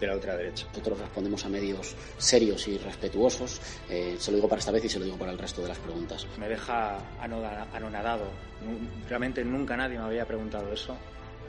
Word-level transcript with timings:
de 0.00 0.06
la 0.06 0.14
ultraderecha. 0.14 0.66
Nosotros 0.68 0.98
respondemos 0.98 1.44
a 1.44 1.48
medios 1.48 1.94
serios 2.16 2.66
y 2.68 2.78
respetuosos. 2.78 3.60
Eh, 3.88 4.16
se 4.18 4.30
lo 4.30 4.36
digo 4.36 4.48
para 4.48 4.58
esta 4.58 4.72
vez 4.72 4.84
y 4.84 4.88
se 4.88 4.98
lo 4.98 5.04
digo 5.04 5.16
para 5.16 5.32
el 5.32 5.38
resto 5.38 5.62
de 5.62 5.68
las 5.68 5.78
preguntas. 5.78 6.26
Me 6.38 6.48
deja 6.48 6.98
anonadado. 7.20 8.24
Realmente 9.08 9.44
nunca 9.44 9.76
nadie 9.76 9.98
me 9.98 10.04
había 10.04 10.24
preguntado 10.24 10.72
eso. 10.72 10.96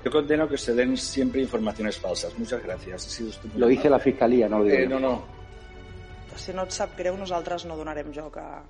Yo 0.03 0.11
condeno 0.11 0.47
que 0.47 0.57
se 0.57 0.73
den 0.73 0.97
siempre 0.97 1.41
informaciones 1.41 1.97
falsas. 1.97 2.37
Muchas 2.37 2.61
gracias. 2.63 3.05
Ha 3.05 3.09
sido 3.09 3.31
lo 3.55 3.67
dice 3.67 3.89
la 3.89 3.99
Fiscalía, 3.99 4.49
no 4.49 4.59
lo 4.59 4.65
digo 4.65 4.77
eh, 4.77 4.87
No, 4.87 4.99
no. 4.99 5.41
Si 6.35 6.53
no 6.53 6.63
et 6.63 6.71
sap 6.71 6.95
greu, 6.97 7.17
nosaltres 7.19 7.65
no 7.67 7.75
donarem 7.75 8.07
joc 8.15 8.37
a, 8.39 8.63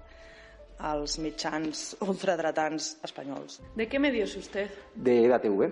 als 0.82 1.20
mitjans 1.22 1.96
ultradretans 2.02 2.98
espanyols. 3.06 3.62
¿De 3.76 3.88
qué 3.88 4.00
medio 4.00 4.26
es 4.26 4.36
usted? 4.36 4.72
De 4.96 5.26
EDATV. 5.26 5.72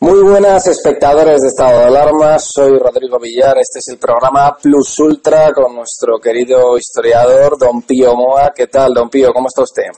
Muy 0.00 0.22
buenas 0.22 0.66
espectadores 0.68 1.40
de 1.42 1.48
Estado 1.48 1.80
de 1.80 1.84
Alarma, 1.86 2.38
soy 2.38 2.78
Rodrigo 2.78 3.18
Villar, 3.18 3.58
este 3.58 3.80
es 3.80 3.88
el 3.88 3.98
programa 3.98 4.56
Plus 4.56 4.98
Ultra 5.00 5.52
con 5.52 5.74
nuestro 5.74 6.18
querido 6.20 6.78
historiador 6.78 7.58
Don 7.58 7.82
Pío 7.82 8.14
Moa. 8.14 8.52
¿Qué 8.54 8.68
tal, 8.68 8.94
Don 8.94 9.10
Pío? 9.10 9.32
¿Cómo 9.32 9.48
está 9.48 9.62
usted? 9.62 9.88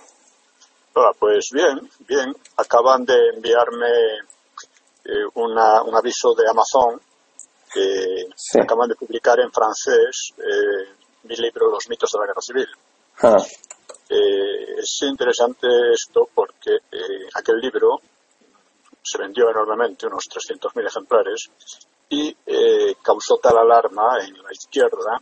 Pues 1.19 1.51
bien, 1.53 1.79
bien. 2.09 2.35
Acaban 2.57 3.05
de 3.05 3.15
enviarme 3.35 3.87
eh, 5.05 5.25
una- 5.35 5.83
un 5.83 5.95
aviso 5.95 6.35
de 6.35 6.49
Amazon 6.49 7.01
que 7.73 8.27
acaban 8.61 8.89
de 8.89 8.97
publicar 8.97 9.39
en 9.41 9.53
francés 9.53 10.33
eh, 10.39 10.93
mi 11.25 11.37
libro 11.37 11.71
Los 11.71 11.89
mitos 11.89 12.11
de 12.13 12.19
la 12.21 12.27
guerra 12.27 12.41
civil. 12.41 12.67
Ah, 13.23 13.37
Eh, 14.13 14.75
es 14.83 14.99
interesante 15.03 15.69
esto 15.95 16.29
porque 16.35 16.79
aquel 17.35 17.61
libro 17.61 18.01
se 19.11 19.19
vendió 19.19 19.51
enormemente, 19.51 20.07
unos 20.07 20.29
300.000 20.29 20.87
ejemplares, 20.87 21.51
y 22.09 22.35
eh, 22.47 22.95
causó 23.03 23.37
tal 23.39 23.59
alarma 23.59 24.19
en 24.25 24.35
la 24.43 24.53
izquierda 24.53 25.21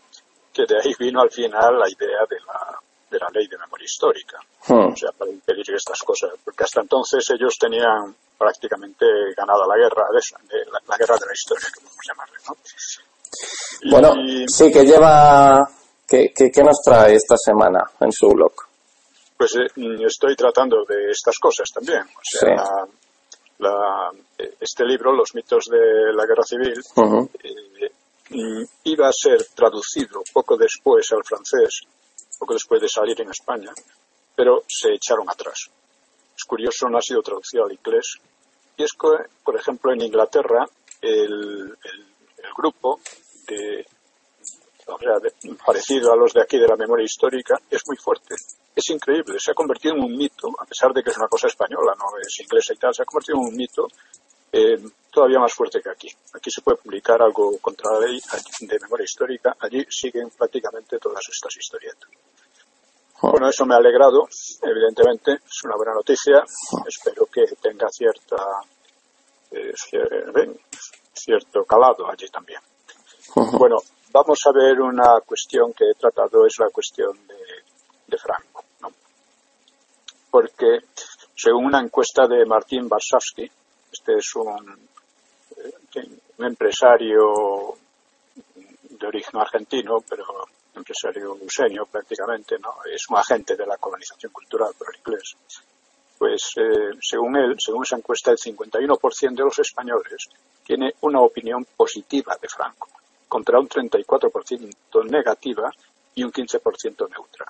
que 0.52 0.64
de 0.66 0.76
ahí 0.80 0.92
vino 0.98 1.20
al 1.20 1.30
final 1.30 1.78
la 1.78 1.88
idea 1.88 2.24
de 2.28 2.36
la, 2.46 2.78
de 3.10 3.18
la 3.18 3.28
ley 3.32 3.46
de 3.46 3.58
memoria 3.58 3.84
histórica. 3.84 4.38
Hmm. 4.66 4.92
O 4.92 4.96
sea, 4.96 5.12
para 5.12 5.30
impedir 5.30 5.64
que 5.64 5.74
estas 5.74 6.00
cosas, 6.00 6.30
porque 6.44 6.64
hasta 6.64 6.80
entonces 6.80 7.24
ellos 7.30 7.56
tenían 7.58 8.14
prácticamente 8.36 9.06
ganada 9.36 9.66
la 9.66 9.76
guerra, 9.76 10.06
de, 10.12 10.18
esa- 10.18 10.38
de 10.48 10.64
la, 10.70 10.78
la 10.86 10.96
guerra 10.96 11.16
de 11.18 11.26
la 11.26 11.32
historia, 11.32 11.68
que 11.72 11.80
podemos 11.80 12.04
llamarle, 12.06 12.36
¿no? 12.48 12.56
Y- 13.82 13.90
Bueno, 13.90 14.14
sí, 14.48 14.72
que 14.72 14.84
lleva... 14.84 15.68
¿Qué, 16.06 16.32
qué, 16.34 16.50
qué 16.50 16.62
nos 16.64 16.80
trae 16.82 17.14
esta 17.16 17.36
semana 17.36 17.80
en 18.00 18.10
su 18.10 18.28
blog? 18.30 18.52
Pues 19.36 19.54
eh, 19.56 19.66
estoy 20.06 20.34
tratando 20.34 20.82
de 20.88 21.10
estas 21.10 21.36
cosas 21.38 21.68
también. 21.72 22.00
O 22.00 22.20
sea, 22.22 22.64
Sí. 22.64 22.92
La- 23.58 24.10
este 24.60 24.84
libro, 24.84 25.12
Los 25.12 25.34
mitos 25.34 25.64
de 25.66 26.12
la 26.14 26.26
guerra 26.26 26.42
civil, 26.44 26.80
eh, 27.42 27.90
mm, 28.30 28.62
iba 28.84 29.08
a 29.08 29.12
ser 29.12 29.44
traducido 29.54 30.22
poco 30.32 30.56
después 30.56 31.10
al 31.12 31.24
francés, 31.24 31.80
poco 32.38 32.52
después 32.54 32.80
de 32.80 32.88
salir 32.88 33.20
en 33.20 33.30
España, 33.30 33.72
pero 34.36 34.62
se 34.68 34.94
echaron 34.94 35.28
atrás. 35.28 35.68
Es 36.36 36.44
curioso, 36.44 36.88
no 36.88 36.98
ha 36.98 37.02
sido 37.02 37.20
traducido 37.22 37.64
al 37.64 37.72
inglés. 37.72 38.16
Y 38.76 38.84
es 38.84 38.92
que, 38.92 39.08
por 39.42 39.56
ejemplo, 39.56 39.92
en 39.92 40.02
Inglaterra, 40.02 40.64
el, 41.00 41.76
el- 41.82 42.06
el 42.44 42.52
grupo 42.56 43.00
de, 43.48 43.84
o 44.86 44.98
sea, 44.98 45.18
de- 45.18 45.56
parecido 45.66 46.12
a 46.12 46.16
los 46.16 46.32
de 46.32 46.42
aquí 46.42 46.58
de 46.58 46.68
la 46.68 46.76
memoria 46.76 47.04
histórica, 47.04 47.56
es 47.68 47.82
muy 47.88 47.96
fuerte. 47.96 48.36
Es 48.78 48.90
increíble, 48.90 49.40
se 49.40 49.50
ha 49.50 49.54
convertido 49.54 49.96
en 49.96 50.04
un 50.04 50.16
mito, 50.16 50.54
a 50.56 50.64
pesar 50.64 50.92
de 50.92 51.02
que 51.02 51.10
es 51.10 51.16
una 51.18 51.26
cosa 51.26 51.48
española, 51.48 51.96
no 51.98 52.16
es 52.16 52.38
inglesa 52.38 52.74
y 52.74 52.76
tal, 52.76 52.94
se 52.94 53.02
ha 53.02 53.04
convertido 53.04 53.36
en 53.38 53.48
un 53.48 53.56
mito 53.56 53.88
eh, 54.52 54.78
todavía 55.10 55.40
más 55.40 55.52
fuerte 55.52 55.80
que 55.82 55.90
aquí. 55.90 56.08
Aquí 56.32 56.48
se 56.48 56.62
puede 56.62 56.78
publicar 56.78 57.20
algo 57.20 57.58
contra 57.58 57.94
la 57.94 58.06
ley 58.06 58.20
de 58.60 58.78
memoria 58.78 59.02
histórica, 59.02 59.56
allí 59.58 59.84
siguen 59.90 60.30
prácticamente 60.30 60.96
todas 61.00 61.28
estas 61.28 61.56
historietas. 61.56 62.08
Bueno, 63.20 63.48
eso 63.48 63.66
me 63.66 63.74
ha 63.74 63.78
alegrado, 63.78 64.28
evidentemente, 64.62 65.40
es 65.44 65.64
una 65.64 65.74
buena 65.74 65.94
noticia, 65.94 66.44
espero 66.86 67.26
que 67.26 67.46
tenga 67.60 67.88
cierta, 67.88 68.36
eh, 69.50 69.74
cierto 71.14 71.64
calado 71.64 72.08
allí 72.08 72.28
también. 72.28 72.60
Bueno, 73.34 73.78
vamos 74.12 74.38
a 74.46 74.52
ver 74.52 74.80
una 74.80 75.20
cuestión 75.26 75.72
que 75.72 75.90
he 75.90 75.94
tratado, 75.94 76.46
es 76.46 76.56
la 76.60 76.70
cuestión 76.70 77.26
de, 77.26 77.47
de 78.08 78.18
Franco. 78.18 78.64
¿no? 78.80 78.92
Porque 80.30 80.80
según 81.36 81.66
una 81.66 81.80
encuesta 81.80 82.26
de 82.26 82.44
Martín 82.44 82.88
Barsavsky, 82.88 83.48
este 83.92 84.16
es 84.16 84.34
un, 84.34 84.88
eh, 85.56 86.08
un 86.38 86.44
empresario 86.44 87.76
de 88.90 89.06
origen 89.06 89.40
argentino, 89.40 89.98
pero 90.08 90.24
empresario 90.74 91.36
luseño 91.36 91.86
prácticamente, 91.86 92.58
¿no? 92.58 92.76
Es 92.84 93.08
un 93.08 93.16
agente 93.16 93.56
de 93.56 93.66
la 93.66 93.76
colonización 93.76 94.32
cultural 94.32 94.72
por 94.76 94.88
el 94.92 95.00
inglés. 95.00 95.36
Pues 96.16 96.52
eh, 96.56 96.98
según 97.00 97.36
él, 97.36 97.56
según 97.58 97.84
esa 97.84 97.96
encuesta, 97.96 98.32
el 98.32 98.38
51% 98.38 99.34
de 99.34 99.44
los 99.44 99.58
españoles 99.58 100.28
tiene 100.64 100.94
una 101.02 101.20
opinión 101.20 101.64
positiva 101.76 102.36
de 102.40 102.48
Franco, 102.48 102.88
contra 103.28 103.60
un 103.60 103.68
34% 103.68 105.04
negativa 105.04 105.70
y 106.14 106.24
un 106.24 106.32
15% 106.32 107.08
neutra. 107.08 107.46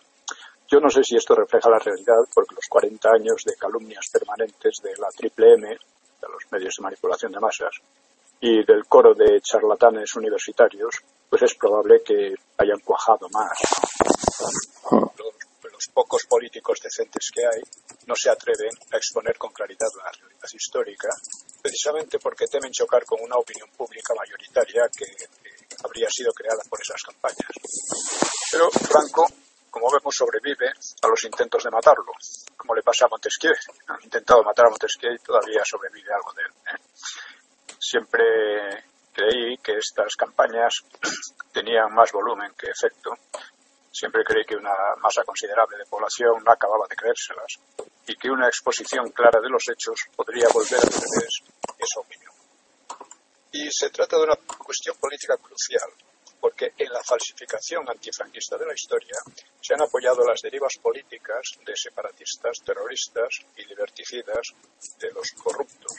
Yo 0.70 0.80
no 0.80 0.90
sé 0.90 1.02
si 1.02 1.16
esto 1.16 1.34
refleja 1.34 1.70
la 1.70 1.78
realidad, 1.78 2.28
porque 2.34 2.54
los 2.54 2.66
40 2.68 3.08
años 3.08 3.42
de 3.42 3.56
calumnias 3.56 4.06
permanentes 4.12 4.76
de 4.82 4.94
la 4.98 5.08
Triple 5.08 5.54
M, 5.54 5.68
de 5.68 6.28
los 6.28 6.44
medios 6.50 6.74
de 6.76 6.82
manipulación 6.82 7.32
de 7.32 7.40
masas, 7.40 7.74
y 8.40 8.64
del 8.64 8.84
coro 8.86 9.14
de 9.14 9.40
charlatanes 9.40 10.14
universitarios, 10.14 10.94
pues 11.28 11.42
es 11.42 11.54
probable 11.54 12.02
que 12.04 12.34
hayan 12.58 12.80
cuajado 12.80 13.28
más. 13.30 13.58
Los, 14.90 15.72
los, 15.72 15.88
pocos 15.94 16.26
políticos 16.26 16.78
decentes 16.82 17.30
que 17.32 17.40
hay 17.40 17.62
no 18.06 18.14
se 18.14 18.30
atreven 18.30 18.70
a 18.92 18.96
exponer 18.96 19.38
con 19.38 19.52
claridad 19.52 19.88
la 19.96 20.10
realidad 20.12 20.48
histórica, 20.52 21.08
precisamente 21.62 22.18
porque 22.18 22.46
temen 22.46 22.72
chocar 22.72 23.04
con 23.04 23.20
una 23.22 23.36
opinión 23.36 23.68
pública 23.76 24.12
mayoritaria 24.14 24.88
que, 24.94 25.06
que 25.06 25.76
habría 25.82 26.08
sido 26.10 26.32
creada 26.32 26.62
por 26.68 26.80
esas 26.80 27.02
campañas. 27.02 27.50
Pero 28.50 28.70
Franco, 28.70 29.26
como 29.70 29.90
vemos, 29.90 30.14
sobrevive 30.14 30.72
a 31.02 31.08
los 31.08 31.24
intentos 31.24 31.64
de 31.64 31.70
matarlo, 31.70 32.12
como 32.56 32.74
le 32.74 32.82
pasa 32.82 33.06
a 33.06 33.08
Montesquieu. 33.08 33.54
Han 33.88 34.02
intentado 34.02 34.42
matar 34.42 34.66
a 34.66 34.70
Montesquieu 34.70 35.12
y 35.12 35.18
todavía 35.18 35.62
sobrevive 35.64 36.12
algo 36.12 36.32
de 36.32 36.42
él. 36.42 36.52
¿eh? 36.72 36.78
Siempre 37.78 38.84
creí 39.12 39.56
que 39.58 39.78
estas 39.78 40.14
campañas 40.16 40.84
tenían 41.52 41.92
más 41.94 42.12
volumen 42.12 42.52
que 42.56 42.70
efecto. 42.70 43.16
Siempre 43.90 44.22
creí 44.24 44.44
que 44.44 44.56
una 44.56 44.74
masa 45.00 45.24
considerable 45.24 45.78
de 45.78 45.86
población 45.86 46.42
no 46.44 46.52
acababa 46.52 46.86
de 46.88 46.96
creérselas 46.96 47.58
y 48.06 48.16
que 48.16 48.30
una 48.30 48.46
exposición 48.46 49.10
clara 49.10 49.40
de 49.40 49.48
los 49.48 49.64
hechos 49.68 50.06
podría 50.14 50.46
volver 50.52 50.78
a 50.78 50.82
revés 50.82 51.42
esa 51.78 52.00
opinión. 52.00 52.32
Y 53.52 53.70
se 53.70 53.90
trata 53.90 54.16
de 54.16 54.24
una 54.24 54.36
cuestión 54.36 54.96
política 54.98 55.36
crucial, 55.36 55.90
porque 56.40 56.72
en 56.76 56.92
la 56.92 57.02
falsificación 57.02 57.88
antifranquista 57.88 58.56
de 58.56 58.66
la 58.66 58.74
historia 58.74 59.18
se 59.60 59.74
han 59.74 59.82
apoyado 59.82 60.24
las 60.24 60.40
derivas 60.40 60.76
políticas 60.80 61.58
de 61.64 61.76
separatistas, 61.76 62.58
terroristas 62.64 63.40
y 63.56 63.64
liberticidas 63.64 64.48
de 64.98 65.10
los 65.12 65.32
corruptos, 65.32 65.96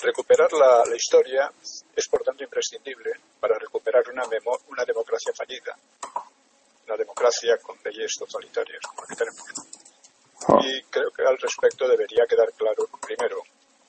Recuperar 0.00 0.52
la, 0.52 0.84
la, 0.84 0.94
historia 0.94 1.50
es, 1.96 2.08
por 2.08 2.22
tanto, 2.22 2.44
imprescindible 2.44 3.10
para 3.40 3.58
recuperar 3.58 4.08
una, 4.08 4.24
memo, 4.28 4.56
una 4.68 4.84
democracia 4.84 5.32
fallida, 5.34 5.76
una 6.86 6.96
democracia 6.96 7.58
con 7.58 7.76
leyes 7.84 8.14
totalitarias, 8.16 8.80
como 8.86 9.02
la 9.02 9.08
que 9.08 9.16
tenemos. 9.16 9.42
Y 10.64 10.82
creo 10.84 11.10
que 11.10 11.22
al 11.22 11.36
respecto 11.36 11.88
debería 11.88 12.26
quedar 12.28 12.52
claro, 12.52 12.88
primero, 13.04 13.42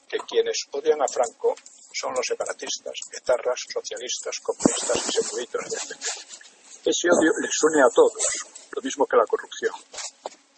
que 0.07 0.17
quienes 0.27 0.65
odian 0.71 0.99
a 0.99 1.07
Franco 1.07 1.55
son 1.99 2.13
los 2.13 2.25
separatistas, 2.25 2.93
etarras, 3.11 3.59
socialistas, 3.67 4.39
comunistas 4.39 5.07
y 5.07 5.11
secuditos, 5.11 5.65
Ese 6.85 7.09
odio 7.11 7.31
les 7.41 7.63
une 7.63 7.81
a 7.81 7.89
todos, 7.93 8.23
lo 8.71 8.81
mismo 8.81 9.05
que 9.05 9.17
la 9.17 9.25
corrupción. 9.25 9.73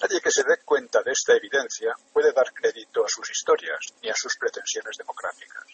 Nadie 0.02 0.22
que 0.22 0.32
se 0.32 0.44
dé 0.44 0.58
cuenta 0.64 1.02
de 1.02 1.12
esta 1.12 1.34
evidencia 1.34 1.96
puede 2.14 2.32
dar 2.32 2.54
crédito 2.54 3.04
a 3.04 3.10
sus 3.10 3.30
historias 3.32 3.80
ni 4.04 4.10
a 4.10 4.16
sus 4.16 4.38
pretensiones 4.38 4.98
democráticas. 4.98 5.66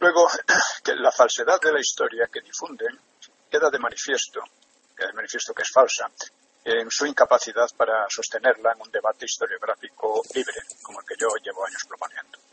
Luego, 0.00 0.28
que 0.84 0.94
la 0.96 1.12
falsedad 1.12 1.60
de 1.60 1.72
la 1.72 1.80
historia 1.80 2.26
que 2.26 2.40
difunden 2.40 2.98
queda 3.48 3.70
de 3.70 3.78
manifiesto, 3.78 4.40
queda 4.96 5.08
de 5.08 5.14
manifiesto 5.14 5.54
que 5.54 5.62
es 5.62 5.70
falsa, 5.72 6.10
en 6.64 6.90
su 6.90 7.06
incapacidad 7.06 7.68
para 7.76 8.06
sostenerla 8.10 8.72
en 8.72 8.82
un 8.82 8.90
debate 8.90 9.24
historiográfico 9.24 10.22
libre, 10.34 10.62
como 10.82 10.98
el 11.00 11.06
que 11.06 11.14
yo 11.16 11.28
llevo 11.44 11.64
años 11.64 11.84
proponiendo. 11.86 12.45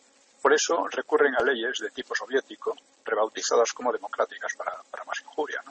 Por 0.43 0.53
eso 0.53 0.85
recurren 0.89 1.33
a 1.35 1.41
leyes 1.41 1.79
de 1.79 1.89
tipo 1.91 2.13
soviético, 2.13 2.75
rebautizadas 3.05 3.71
como 3.71 3.93
democráticas 3.93 4.51
para, 4.57 4.73
para 4.91 5.05
más 5.05 5.21
injuria, 5.21 5.63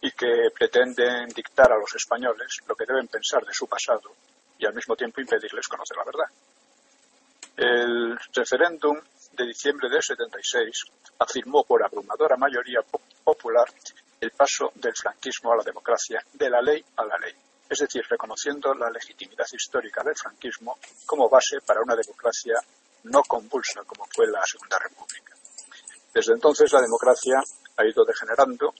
y 0.00 0.10
que 0.12 0.50
pretenden 0.56 1.28
dictar 1.28 1.70
a 1.70 1.76
los 1.76 1.94
españoles 1.94 2.60
lo 2.66 2.74
que 2.74 2.86
deben 2.86 3.08
pensar 3.08 3.44
de 3.44 3.52
su 3.52 3.66
pasado 3.66 4.14
y 4.58 4.64
al 4.64 4.72
mismo 4.72 4.96
tiempo 4.96 5.20
impedirles 5.20 5.68
conocer 5.68 5.98
la 5.98 6.04
verdad. 6.04 6.30
El 7.58 8.18
referéndum 8.32 8.98
de 9.32 9.44
diciembre 9.44 9.90
del 9.90 10.02
76 10.02 10.82
afirmó 11.18 11.64
por 11.64 11.84
abrumadora 11.84 12.38
mayoría 12.38 12.80
popular 13.22 13.68
el 14.18 14.30
paso 14.30 14.72
del 14.76 14.96
franquismo 14.96 15.52
a 15.52 15.56
la 15.56 15.62
democracia, 15.62 16.24
de 16.32 16.48
la 16.48 16.62
ley 16.62 16.82
a 16.96 17.04
la 17.04 17.18
ley, 17.18 17.34
es 17.68 17.78
decir, 17.78 18.02
reconociendo 18.08 18.72
la 18.72 18.88
legitimidad 18.88 19.46
histórica 19.52 20.02
del 20.02 20.16
franquismo 20.16 20.78
como 21.04 21.28
base 21.28 21.60
para 21.60 21.82
una 21.82 21.94
democracia 21.94 22.54
no 23.04 23.22
convulsa 23.22 23.82
como 23.84 24.06
fue 24.06 24.26
la 24.26 24.44
Segunda 24.44 24.78
República. 24.78 25.34
Desde 26.12 26.32
entonces 26.32 26.72
la 26.72 26.80
democracia 26.80 27.40
ha 27.76 27.84
ido 27.84 28.04
degenerando 28.04 28.74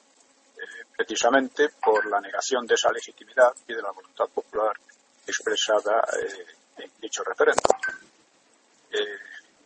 precisamente 1.01 1.71
por 1.83 2.05
la 2.11 2.21
negación 2.21 2.67
de 2.67 2.75
esa 2.75 2.93
legitimidad 2.93 3.55
y 3.67 3.73
de 3.73 3.81
la 3.81 3.91
voluntad 3.91 4.27
popular 4.27 4.77
expresada 5.27 6.05
eh, 6.21 6.47
en 6.77 6.91
dicho 7.01 7.25
referéndum. 7.25 7.73
Eh, 8.93 9.19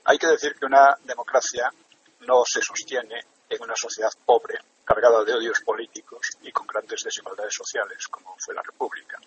hay 0.04 0.16
que 0.16 0.28
decir 0.28 0.54
que 0.54 0.66
una 0.66 0.96
democracia 1.02 1.72
no 2.20 2.44
se 2.44 2.62
sostiene 2.62 3.24
en 3.48 3.62
una 3.62 3.76
sociedad 3.76 4.12
pobre, 4.24 4.58
cargada 4.84 5.24
de 5.24 5.34
odios 5.34 5.60
políticos 5.60 6.28
y 6.42 6.52
con 6.52 6.66
grandes 6.66 7.02
desigualdades 7.02 7.54
sociales, 7.54 8.06
como 8.08 8.36
fue 8.38 8.54
la 8.54 8.62
República. 8.62 9.18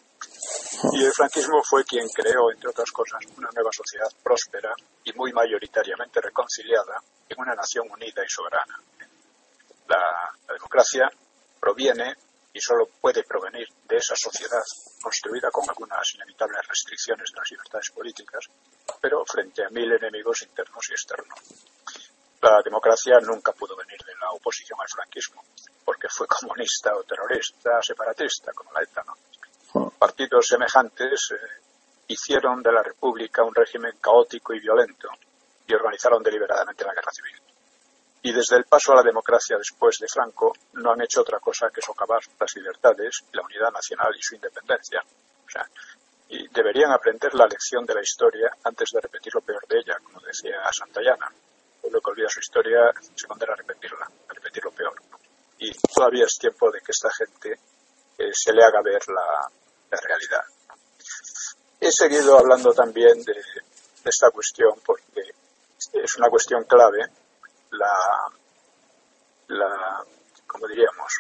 Y 0.94 1.04
el 1.04 1.12
franquismo 1.12 1.62
fue 1.64 1.84
quien 1.84 2.08
creó, 2.10 2.52
entre 2.52 2.70
otras 2.70 2.92
cosas, 2.92 3.24
una 3.38 3.50
nueva 3.54 3.72
sociedad 3.72 4.10
próspera 4.24 4.74
y 5.04 5.14
muy 5.14 5.32
mayoritariamente 5.34 6.22
reconciliada 6.22 7.02
en 7.28 7.40
una 7.40 7.56
nación 7.56 7.88
unida 7.90 8.24
y 8.24 8.30
soberana. 8.30 8.80
La, 9.88 10.54
democracia 10.54 11.10
proviene 11.60 12.16
y 12.54 12.60
solo 12.60 12.88
puede 13.00 13.24
provenir 13.24 13.68
de 13.88 13.98
esa 13.98 14.16
sociedad 14.16 14.64
construida 15.02 15.52
con 15.52 15.70
algunas 15.70 16.16
inevitables 16.16 16.68
restricciones 16.68 17.30
de 17.32 17.40
las 17.40 17.52
libertades 17.52 17.92
políticas, 17.92 18.46
pero 19.02 19.24
frente 19.26 19.64
a 19.64 19.70
mil 19.70 19.92
enemigos 19.92 20.42
internos 20.42 20.90
y 20.90 20.94
externos. 20.94 21.40
La 22.42 22.62
democracia 22.64 23.20
nunca 23.20 23.52
pudo 23.52 23.76
venir 23.76 24.00
de 24.06 24.14
la 24.20 24.32
oposición 24.32 24.80
al 24.80 24.88
franquismo, 24.88 25.44
porque 25.84 26.08
fue 26.10 26.28
comunista 26.28 26.96
o 26.96 27.04
terrorista, 27.04 27.82
separatista, 27.82 28.52
como 28.54 28.72
la 28.74 28.84
ETA. 28.84 29.04
¿no? 29.06 29.90
Partidos 29.92 30.48
semejantes 30.48 31.32
eh, 31.32 31.62
hicieron 32.08 32.62
de 32.62 32.72
la 32.72 32.84
República 32.84 33.44
un 33.44 33.56
régimen 33.56 33.98
caótico 34.00 34.54
y 34.54 34.60
violento 34.60 35.10
y 35.66 35.74
organizaron 35.74 36.24
deliberadamente 36.24 36.86
la 36.86 36.94
guerra 36.94 37.12
civil 37.12 37.42
y 38.28 38.34
desde 38.34 38.58
el 38.58 38.66
paso 38.66 38.92
a 38.92 38.98
la 38.98 39.04
democracia 39.04 39.58
después 39.58 39.98
de 40.00 40.08
Franco 40.08 40.54
no 40.74 40.92
han 40.92 41.02
hecho 41.02 41.22
otra 41.22 41.40
cosa 41.40 41.70
que 41.70 41.82
socavar 41.82 42.20
las 42.38 42.56
libertades, 42.58 43.24
la 43.32 43.42
unidad 43.42 43.72
nacional 43.72 44.14
y 44.18 44.22
su 44.22 44.36
independencia. 44.36 45.02
O 45.46 45.50
sea, 45.50 45.66
y 46.28 46.46
deberían 46.50 46.92
aprender 46.92 47.34
la 47.36 47.48
lección 47.48 47.86
de 47.86 47.94
la 47.94 48.02
historia 48.02 48.52
antes 48.66 48.90
de 48.92 49.00
repetir 49.00 49.34
lo 49.34 49.40
peor 49.40 49.66
de 49.68 49.80
ella, 49.80 49.98
como 50.04 50.20
decía 50.20 50.58
Santayana. 50.74 51.32
Lo 51.90 52.02
que 52.02 52.12
olvida 52.12 52.30
su 52.30 52.40
historia 52.40 52.92
se 53.16 53.28
condena 53.28 53.54
a 53.54 53.56
repetirla, 53.56 54.06
a 54.06 54.34
repetir 54.34 54.64
lo 54.64 54.72
peor. 54.72 54.94
Y 55.60 55.72
todavía 55.94 56.26
es 56.26 56.38
tiempo 56.38 56.72
de 56.72 56.80
que 56.82 56.92
esta 56.92 57.10
gente 57.12 57.60
eh, 58.18 58.32
se 58.34 58.54
le 58.54 58.64
haga 58.64 58.82
ver 58.82 59.02
la, 59.08 59.50
realidad. 59.90 60.44
He 61.80 61.92
seguido 61.92 62.38
hablando 62.38 62.74
también 62.74 63.24
de, 63.24 63.34
esta 64.04 64.32
cuestión 64.32 64.80
porque 64.86 65.22
es 65.94 66.18
una 66.18 66.30
cuestión 66.30 66.64
clave 66.64 67.06
la, 67.72 68.32
la 69.48 70.04
como 70.46 70.68
diríamos, 70.68 71.14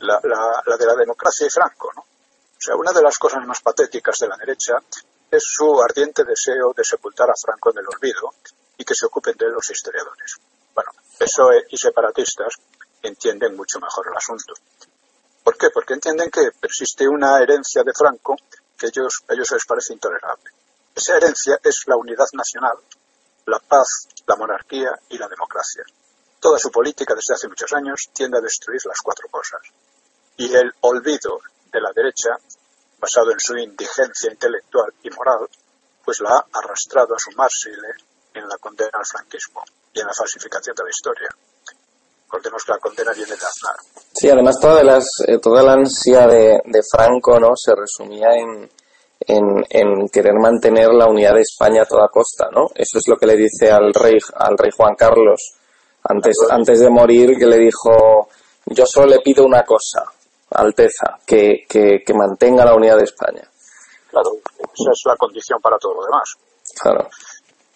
la, 0.00 0.20
de 0.20 0.86
la 0.86 0.94
democracia 0.94 1.46
y 1.46 1.50
Franco, 1.50 1.90
¿no? 1.94 2.02
O 2.02 2.60
sea, 2.66 2.76
una 2.76 2.92
de 2.92 3.02
las 3.02 3.18
cosas 3.18 3.44
más 3.46 3.60
patéticas 3.60 4.18
de 4.18 4.28
la 4.28 4.36
derecha 4.36 4.74
es 5.30 5.42
su 5.44 5.80
ardiente 5.82 6.24
deseo 6.24 6.72
de 6.74 6.84
sepultar 6.84 7.28
a 7.28 7.34
Franco 7.40 7.70
en 7.70 7.78
el 7.78 7.86
olvido 7.88 8.32
y 8.76 8.84
que 8.84 8.94
se 8.94 9.06
ocupen 9.06 9.34
de 9.36 9.50
los 9.50 9.68
historiadores. 9.70 10.36
Bueno, 10.74 10.90
PSOE 11.18 11.66
y 11.70 11.76
separatistas 11.76 12.54
entienden 13.02 13.56
mucho 13.56 13.78
mejor 13.80 14.06
el 14.08 14.16
asunto. 14.16 14.54
¿Por 15.42 15.56
qué? 15.56 15.70
Porque 15.70 15.94
entienden 15.94 16.30
que 16.30 16.50
persiste 16.58 17.06
una 17.06 17.40
herencia 17.40 17.82
de 17.82 17.92
Franco 17.92 18.36
que 18.78 18.86
ellos, 18.86 19.22
a 19.28 19.34
ellos 19.34 19.50
les 19.52 19.66
parece 19.66 19.92
intolerable. 19.92 20.50
Esa 20.94 21.16
herencia 21.16 21.58
es 21.62 21.82
la 21.86 21.96
unidad 21.96 22.26
nacional 22.32 22.78
la 23.46 23.58
paz, 23.58 24.08
la 24.26 24.36
monarquía 24.36 24.98
y 25.08 25.18
la 25.18 25.28
democracia. 25.28 25.84
Toda 26.40 26.58
su 26.58 26.70
política 26.70 27.14
desde 27.14 27.34
hace 27.34 27.48
muchos 27.48 27.72
años 27.72 28.08
tiende 28.12 28.38
a 28.38 28.40
destruir 28.40 28.80
las 28.86 29.00
cuatro 29.02 29.28
cosas. 29.28 29.60
Y 30.36 30.52
el 30.54 30.72
olvido 30.80 31.40
de 31.70 31.80
la 31.80 31.92
derecha, 31.92 32.30
basado 32.98 33.32
en 33.32 33.40
su 33.40 33.56
indigencia 33.56 34.30
intelectual 34.30 34.92
y 35.02 35.10
moral, 35.10 35.48
pues 36.04 36.20
la 36.20 36.38
ha 36.38 36.46
arrastrado 36.52 37.14
a 37.14 37.18
sumarse 37.18 37.70
en 38.34 38.48
la 38.48 38.56
condena 38.58 38.90
al 38.92 39.06
franquismo 39.06 39.62
y 39.92 40.00
en 40.00 40.06
la 40.06 40.12
falsificación 40.12 40.74
de 40.76 40.82
la 40.82 40.90
historia. 40.90 41.28
Recordemos 42.24 42.64
que 42.64 42.72
la 42.72 42.78
condena 42.78 43.12
viene 43.12 43.30
de 43.30 43.46
Aznar. 43.46 43.76
Sí, 44.12 44.28
además 44.28 44.58
toda, 44.60 44.82
las, 44.82 45.06
eh, 45.26 45.38
toda 45.38 45.62
la 45.62 45.74
ansia 45.74 46.26
de, 46.26 46.60
de, 46.64 46.82
Franco 46.90 47.38
no 47.38 47.52
se 47.54 47.74
resumía 47.76 48.34
en, 48.34 48.68
en, 49.20 49.64
en, 49.70 50.08
querer 50.08 50.34
mantener 50.34 50.88
la 50.88 51.06
unidad 51.06 51.34
de 51.34 51.42
España 51.42 51.82
a 51.82 51.86
toda 51.86 52.08
costa, 52.08 52.48
¿no? 52.50 52.70
Eso 52.74 52.98
es 52.98 53.06
lo 53.06 53.16
que 53.16 53.26
le 53.26 53.36
dice 53.36 53.70
al 53.70 53.94
rey, 53.94 54.18
al 54.34 54.58
rey 54.58 54.72
Juan 54.76 54.96
Carlos 54.96 55.54
antes, 56.02 56.36
antes 56.50 56.80
de 56.80 56.90
morir, 56.90 57.38
que 57.38 57.46
le 57.46 57.58
dijo, 57.58 58.28
yo 58.66 58.84
solo 58.84 59.06
le 59.06 59.20
pido 59.20 59.44
una 59.44 59.62
cosa, 59.64 60.04
Alteza, 60.50 61.18
que, 61.24 61.64
que, 61.68 62.02
que 62.04 62.14
mantenga 62.14 62.64
la 62.64 62.74
unidad 62.74 62.96
de 62.96 63.04
España. 63.04 63.48
Claro, 64.10 64.30
esa 64.58 64.90
es 64.92 65.02
la 65.06 65.16
condición 65.16 65.60
para 65.60 65.78
todo 65.78 65.94
lo 65.94 66.04
demás. 66.04 66.34
Claro. 66.80 67.08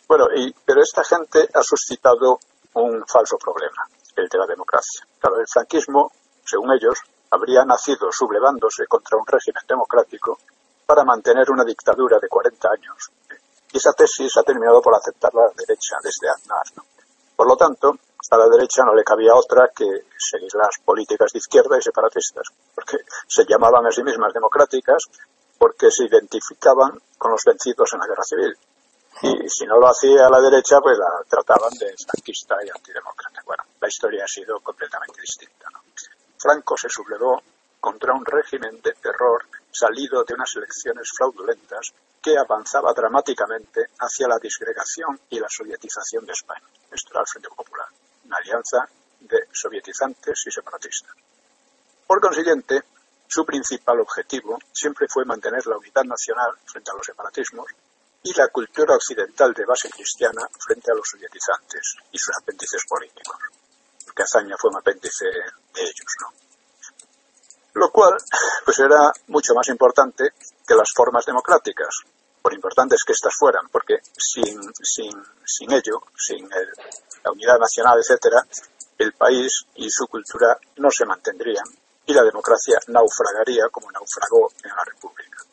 Bueno, 0.08 0.24
y, 0.34 0.54
pero 0.64 0.80
esta 0.80 1.04
gente 1.04 1.46
ha 1.52 1.62
suscitado 1.62 2.38
un 2.74 3.04
falso 3.06 3.36
problema, 3.36 3.86
el 4.16 4.26
de 4.26 4.38
la 4.38 4.46
democracia. 4.46 5.06
Claro, 5.18 5.38
el 5.38 5.46
franquismo, 5.46 6.10
según 6.42 6.72
ellos, 6.72 6.98
habría 7.30 7.62
nacido 7.64 8.10
sublevándose 8.10 8.86
contra 8.86 9.18
un 9.18 9.26
régimen 9.26 9.62
democrático 9.68 10.38
para 10.86 11.04
mantener 11.04 11.50
una 11.50 11.62
dictadura 11.62 12.18
de 12.18 12.26
40 12.26 12.68
años. 12.70 13.10
Y 13.70 13.76
esa 13.76 13.92
tesis 13.92 14.34
ha 14.38 14.42
terminado 14.42 14.80
por 14.80 14.94
aceptarla 14.94 15.42
la 15.42 15.52
derecha 15.54 15.96
desde 16.02 16.30
Aznar. 16.30 16.84
Por 17.36 17.46
lo 17.46 17.56
tanto, 17.56 17.98
a 18.30 18.36
la 18.38 18.48
derecha 18.48 18.84
no 18.84 18.94
le 18.94 19.04
cabía 19.04 19.34
otra 19.34 19.68
que 19.76 19.84
seguir 20.16 20.54
las 20.54 20.78
políticas 20.82 21.32
de 21.32 21.38
izquierda 21.38 21.76
y 21.76 21.82
separatistas, 21.82 22.48
porque 22.74 22.96
se 23.26 23.44
llamaban 23.44 23.84
a 23.86 23.90
sí 23.90 24.02
mismas 24.02 24.32
democráticas 24.32 25.04
porque 25.58 25.90
se 25.90 26.04
identificaban 26.04 26.98
con 27.18 27.32
los 27.32 27.42
vencidos 27.44 27.92
en 27.92 28.00
la 28.00 28.06
guerra 28.06 28.24
civil. 28.24 28.56
Y 29.22 29.48
si 29.48 29.66
no 29.66 29.78
lo 29.78 29.88
hacía 29.88 30.28
la 30.30 30.40
derecha, 30.40 30.80
pues 30.80 30.96
la 30.96 31.24
trataban 31.28 31.72
de 31.78 31.94
franquista 31.96 32.56
y 32.64 32.70
antidemócrata. 32.70 33.42
Bueno, 33.44 33.64
la 33.80 33.88
historia 33.88 34.24
ha 34.24 34.28
sido 34.28 34.60
completamente 34.60 35.20
distinta. 35.20 35.68
¿no? 35.72 35.80
Franco 36.38 36.76
se 36.76 36.88
sublevó 36.88 37.42
contra 37.80 38.14
un 38.14 38.24
régimen 38.24 38.80
de 38.80 38.92
terror 38.92 39.46
salido 39.70 40.24
de 40.24 40.34
unas 40.34 40.54
elecciones 40.56 41.10
fraudulentas 41.16 41.92
que 42.22 42.36
avanzaba 42.36 42.92
dramáticamente 42.92 43.90
hacia 43.98 44.28
la 44.28 44.38
disgregación 44.38 45.18
y 45.30 45.38
la 45.38 45.48
sovietización 45.48 46.24
de 46.26 46.32
España. 46.32 46.66
Esto 46.90 47.10
era 47.12 47.20
el 47.20 47.26
Frente 47.26 47.48
Popular, 47.48 47.86
una 48.24 48.36
alianza 48.36 48.88
de 49.20 49.48
sovietizantes 49.52 50.44
y 50.46 50.50
separatistas. 50.50 51.14
Por 52.06 52.20
consiguiente, 52.20 52.82
su 53.26 53.44
principal 53.44 54.00
objetivo 54.00 54.58
siempre 54.72 55.06
fue 55.08 55.24
mantener 55.24 55.66
la 55.66 55.76
unidad 55.76 56.04
nacional 56.04 56.52
frente 56.64 56.90
a 56.90 56.94
los 56.94 57.04
separatismos 57.04 57.66
y 58.22 58.32
la 58.34 58.48
cultura 58.48 58.94
occidental 58.94 59.52
de 59.54 59.64
base 59.64 59.88
cristiana 59.90 60.42
frente 60.58 60.90
a 60.90 60.94
los 60.94 61.08
sovietizantes 61.08 61.96
y 62.12 62.18
sus 62.18 62.36
apéndices 62.40 62.82
políticos. 62.88 63.36
Porque 64.04 64.22
Azaña 64.22 64.56
fue 64.58 64.70
un 64.70 64.78
apéndice 64.78 65.26
de 65.26 65.80
ellos, 65.80 66.14
¿no? 66.20 66.32
Lo 67.74 67.90
cual, 67.90 68.16
pues 68.64 68.78
era 68.80 69.12
mucho 69.28 69.54
más 69.54 69.68
importante 69.68 70.32
que 70.66 70.74
las 70.74 70.90
formas 70.94 71.24
democráticas, 71.24 72.00
por 72.42 72.52
importantes 72.52 73.04
que 73.06 73.12
éstas 73.12 73.34
fueran, 73.38 73.68
porque 73.70 73.98
sin, 74.16 74.60
sin, 74.82 75.12
sin 75.44 75.72
ello, 75.72 76.02
sin 76.16 76.48
la 76.48 77.30
unidad 77.30 77.58
nacional, 77.58 77.98
etcétera, 77.98 78.44
el 78.98 79.12
país 79.12 79.64
y 79.76 79.88
su 79.90 80.06
cultura 80.08 80.58
no 80.76 80.90
se 80.90 81.06
mantendrían 81.06 81.64
y 82.04 82.14
la 82.14 82.24
democracia 82.24 82.80
naufragaría 82.88 83.68
como 83.70 83.90
naufragó 83.92 84.50
en 84.64 84.70
la 84.70 84.84
República. 84.84 85.44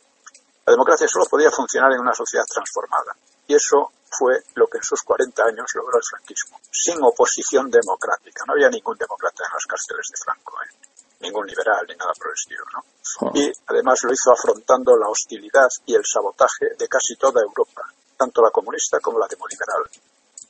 La 0.66 0.74
democracia 0.74 1.08
solo 1.08 1.26
podía 1.26 1.52
funcionar 1.52 1.92
en 1.94 2.00
una 2.00 2.14
sociedad 2.14 2.46
transformada 2.46 3.16
y 3.48 3.54
eso 3.54 3.92
fue 4.10 4.42
lo 4.56 4.68
que 4.68 4.78
en 4.78 4.84
sus 4.84 5.02
40 5.04 5.44
años 5.44 5.68
logró 5.76 5.98
el 5.98 6.04
franquismo, 6.04 6.60
sin 6.72 6.98
oposición 7.04 7.70
democrática. 7.70 8.44
No 8.48 8.54
había 8.54 8.70
ningún 8.70 8.98
demócrata 8.98 9.44
en 9.46 9.54
las 9.54 9.66
cárceles 9.66 10.08
de 10.10 10.18
Franco, 10.18 10.54
¿eh? 10.64 10.76
ningún 11.20 11.46
liberal 11.46 11.86
ni 11.88 11.96
nada 11.96 12.14
por 12.18 12.28
el 12.28 12.34
estilo. 12.34 12.64
¿no? 12.74 13.32
Y 13.36 13.52
además 13.68 14.00
lo 14.04 14.14
hizo 14.14 14.32
afrontando 14.32 14.98
la 14.98 15.10
hostilidad 15.10 15.70
y 15.86 15.96
el 15.96 16.04
sabotaje 16.06 16.74
de 16.78 16.88
casi 16.88 17.16
toda 17.16 17.42
Europa, 17.42 17.84
tanto 18.18 18.42
la 18.42 18.52
comunista 18.52 19.00
como 19.00 19.20
la 19.20 19.28
demoliberal 19.28 19.84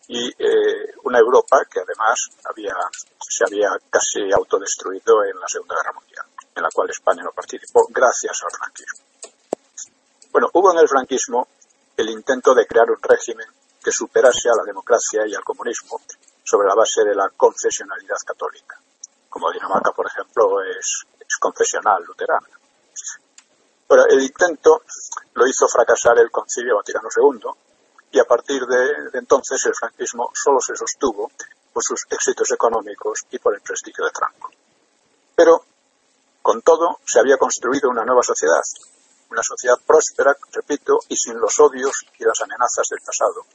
y 0.07 0.27
eh, 0.37 0.93
una 1.03 1.19
Europa 1.19 1.65
que 1.69 1.79
además 1.79 2.29
había, 2.43 2.75
se 3.19 3.43
había 3.43 3.69
casi 3.89 4.31
autodestruido 4.31 5.23
en 5.25 5.39
la 5.39 5.47
Segunda 5.47 5.75
Guerra 5.75 5.93
Mundial, 5.93 6.25
en 6.55 6.63
la 6.63 6.69
cual 6.71 6.89
España 6.89 7.23
no 7.23 7.31
participó 7.31 7.87
gracias 7.89 8.37
al 8.43 8.51
franquismo. 8.51 8.99
Bueno, 10.35 10.49
hubo 10.51 10.73
en 10.73 10.79
el 10.79 10.89
franquismo 10.89 11.47
el 11.95 12.09
intento 12.09 12.53
de 12.53 12.67
crear 12.67 12.91
un 12.91 13.01
régimen 13.01 13.47
que 13.81 13.89
superase 13.89 14.49
a 14.49 14.57
la 14.57 14.65
democracia 14.65 15.25
y 15.25 15.33
al 15.33 15.45
comunismo 15.45 16.01
sobre 16.43 16.67
la 16.67 16.75
base 16.75 17.05
de 17.05 17.15
la 17.15 17.29
confesionalidad 17.29 18.17
católica, 18.27 18.77
como 19.29 19.49
Dinamarca, 19.49 19.93
por 19.93 20.07
ejemplo, 20.07 20.61
es, 20.61 21.05
es 21.21 21.37
confesional 21.39 22.03
luterana. 22.03 22.49
Bueno, 23.87 24.03
el 24.09 24.23
intento 24.23 24.81
lo 25.35 25.47
hizo 25.47 25.69
fracasar 25.69 26.19
el 26.19 26.29
Concilio 26.29 26.75
Vaticano 26.75 27.07
II, 27.15 27.49
y 28.11 28.19
a 28.19 28.25
partir 28.25 28.65
de, 28.65 29.09
de, 29.13 29.19
entonces 29.19 29.65
el 29.67 29.73
franquismo 29.73 30.31
solo 30.33 30.59
se 30.59 30.75
sostuvo 30.75 31.31
por 31.71 31.81
sus 31.81 32.01
éxitos 32.09 32.51
económicos 32.51 33.21
y 33.31 33.39
por 33.39 33.55
el 33.55 33.61
prestigio 33.61 34.03
de 34.03 34.11
Franco. 34.11 34.51
Pero, 35.33 35.63
con 36.41 36.61
todo, 36.61 36.99
se 37.05 37.21
había 37.21 37.37
construido 37.37 37.89
una 37.89 38.03
nueva 38.03 38.21
sociedad, 38.21 38.59
una 39.29 39.41
sociedad 39.43 39.77
próspera, 39.85 40.35
repito, 40.51 40.99
y 41.09 41.15
sin 41.15 41.37
los 41.39 41.59
odios 41.59 42.05
y 42.19 42.23
las 42.23 42.41
amenazas 42.41 42.87
del 42.89 42.99
pasado. 43.01 43.45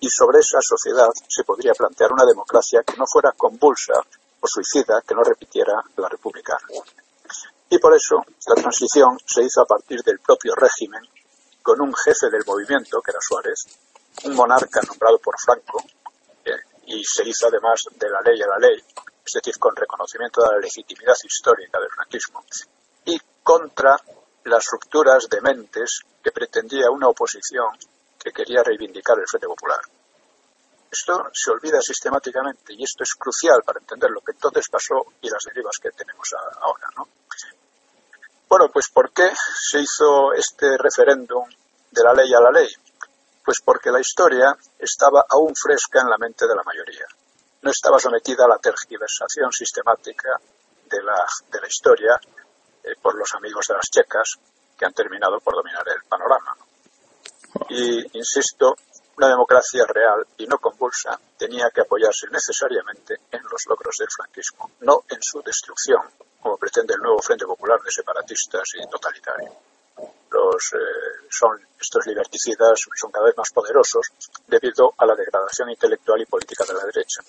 Y 0.00 0.08
sobre 0.10 0.40
esa 0.40 0.58
sociedad 0.60 1.08
se 1.28 1.44
podría 1.44 1.72
plantear 1.72 2.12
una 2.12 2.24
democracia 2.24 2.82
que 2.82 2.96
no 2.96 3.06
fuera 3.06 3.32
convulsa 3.32 3.94
o 4.40 4.46
suicida, 4.46 5.02
que 5.06 5.14
no 5.14 5.22
repitiera 5.22 5.82
la 5.96 6.08
republicana. 6.08 6.66
Y 7.68 7.78
por 7.78 7.94
eso 7.94 8.24
la 8.46 8.54
transición 8.54 9.18
se 9.24 9.42
hizo 9.42 9.62
a 9.62 9.66
partir 9.66 10.02
del 10.02 10.20
propio 10.20 10.54
régimen, 10.54 11.02
con 11.62 11.80
un 11.80 11.92
jefe 11.94 12.30
del 12.30 12.44
movimiento, 12.46 13.00
que 13.02 13.10
era 13.10 13.20
Suárez, 13.20 13.66
un 14.24 14.34
monarca 14.34 14.80
nombrado 14.82 15.18
por 15.18 15.34
Franco 15.38 15.82
eh, 16.44 16.52
y 16.86 17.02
se 17.04 17.28
hizo 17.28 17.48
además 17.48 17.82
de 17.92 18.08
la 18.08 18.20
ley 18.20 18.40
a 18.40 18.46
la 18.46 18.58
ley, 18.58 18.78
es 19.24 19.32
decir, 19.32 19.58
con 19.58 19.74
reconocimiento 19.74 20.42
de 20.42 20.48
la 20.52 20.58
legitimidad 20.58 21.16
histórica 21.24 21.80
del 21.80 21.90
franquismo 21.90 22.44
y 23.04 23.18
contra 23.42 23.96
las 24.46 24.64
rupturas 24.70 25.28
de 25.28 25.40
mentes 25.40 26.00
que 26.22 26.30
pretendía 26.30 26.90
una 26.90 27.08
oposición 27.08 27.76
que 28.18 28.32
quería 28.32 28.62
reivindicar 28.62 29.18
el 29.18 29.26
Frente 29.28 29.46
Popular. 29.46 29.80
Esto 30.90 31.30
se 31.32 31.50
olvida 31.50 31.80
sistemáticamente 31.80 32.72
y 32.72 32.84
esto 32.84 33.02
es 33.02 33.14
crucial 33.14 33.62
para 33.64 33.80
entender 33.80 34.10
lo 34.10 34.20
que 34.20 34.32
entonces 34.32 34.68
pasó 34.70 35.14
y 35.20 35.28
las 35.28 35.42
derivas 35.44 35.76
que 35.82 35.90
tenemos 35.90 36.28
ahora. 36.60 36.88
¿no? 36.96 37.08
Bueno, 38.48 38.68
pues 38.72 38.88
¿por 38.88 39.12
qué 39.12 39.28
se 39.34 39.80
hizo 39.80 40.32
este 40.32 40.78
referéndum 40.78 41.44
de 41.90 42.02
la 42.04 42.14
ley 42.14 42.32
a 42.32 42.40
la 42.40 42.50
ley? 42.50 42.68
Pues 43.44 43.58
porque 43.64 43.90
la 43.90 44.00
historia 44.00 44.56
estaba 44.78 45.26
aún 45.28 45.54
fresca 45.56 46.00
en 46.00 46.08
la 46.08 46.18
mente 46.18 46.46
de 46.46 46.54
la 46.54 46.62
mayoría. 46.62 47.06
No 47.62 47.70
estaba 47.70 47.98
sometida 47.98 48.44
a 48.44 48.48
la 48.48 48.58
tergiversación 48.58 49.50
sistemática 49.52 50.40
de 50.88 51.02
la, 51.02 51.26
de 51.50 51.60
la 51.60 51.66
historia 51.66 52.20
eh, 52.86 52.94
por 53.02 53.14
los 53.16 53.34
amigos 53.34 53.66
de 53.68 53.74
las 53.74 53.90
checas 53.90 54.38
que 54.78 54.86
han 54.86 54.94
terminado 54.94 55.40
por 55.40 55.54
dominar 55.54 55.86
el 55.88 56.02
panorama. 56.08 56.56
Y, 57.68 58.18
insisto, 58.18 58.76
una 59.16 59.28
democracia 59.28 59.84
real 59.86 60.26
y 60.38 60.46
no 60.46 60.58
convulsa 60.58 61.18
tenía 61.36 61.70
que 61.70 61.82
apoyarse 61.82 62.28
necesariamente 62.30 63.16
en 63.30 63.42
los 63.42 63.66
logros 63.66 63.96
del 63.98 64.08
franquismo, 64.10 64.70
no 64.80 65.04
en 65.08 65.18
su 65.20 65.42
destrucción, 65.42 66.02
como 66.40 66.56
pretende 66.56 66.94
el 66.94 67.00
nuevo 67.00 67.20
Frente 67.20 67.46
Popular 67.46 67.80
de 67.82 67.90
separatistas 67.90 68.64
y 68.74 68.88
totalitarios 68.88 69.52
los, 70.30 70.72
eh, 70.74 71.26
son 71.30 71.60
estos 71.80 72.06
liberticidas 72.06 72.80
son 72.94 73.10
cada 73.10 73.26
vez 73.26 73.36
más 73.36 73.50
poderosos 73.50 74.06
debido 74.46 74.94
a 74.98 75.06
la 75.06 75.14
degradación 75.14 75.70
intelectual 75.70 76.20
y 76.20 76.26
política 76.26 76.64
de 76.64 76.74
la 76.74 76.84
derecha. 76.84 77.22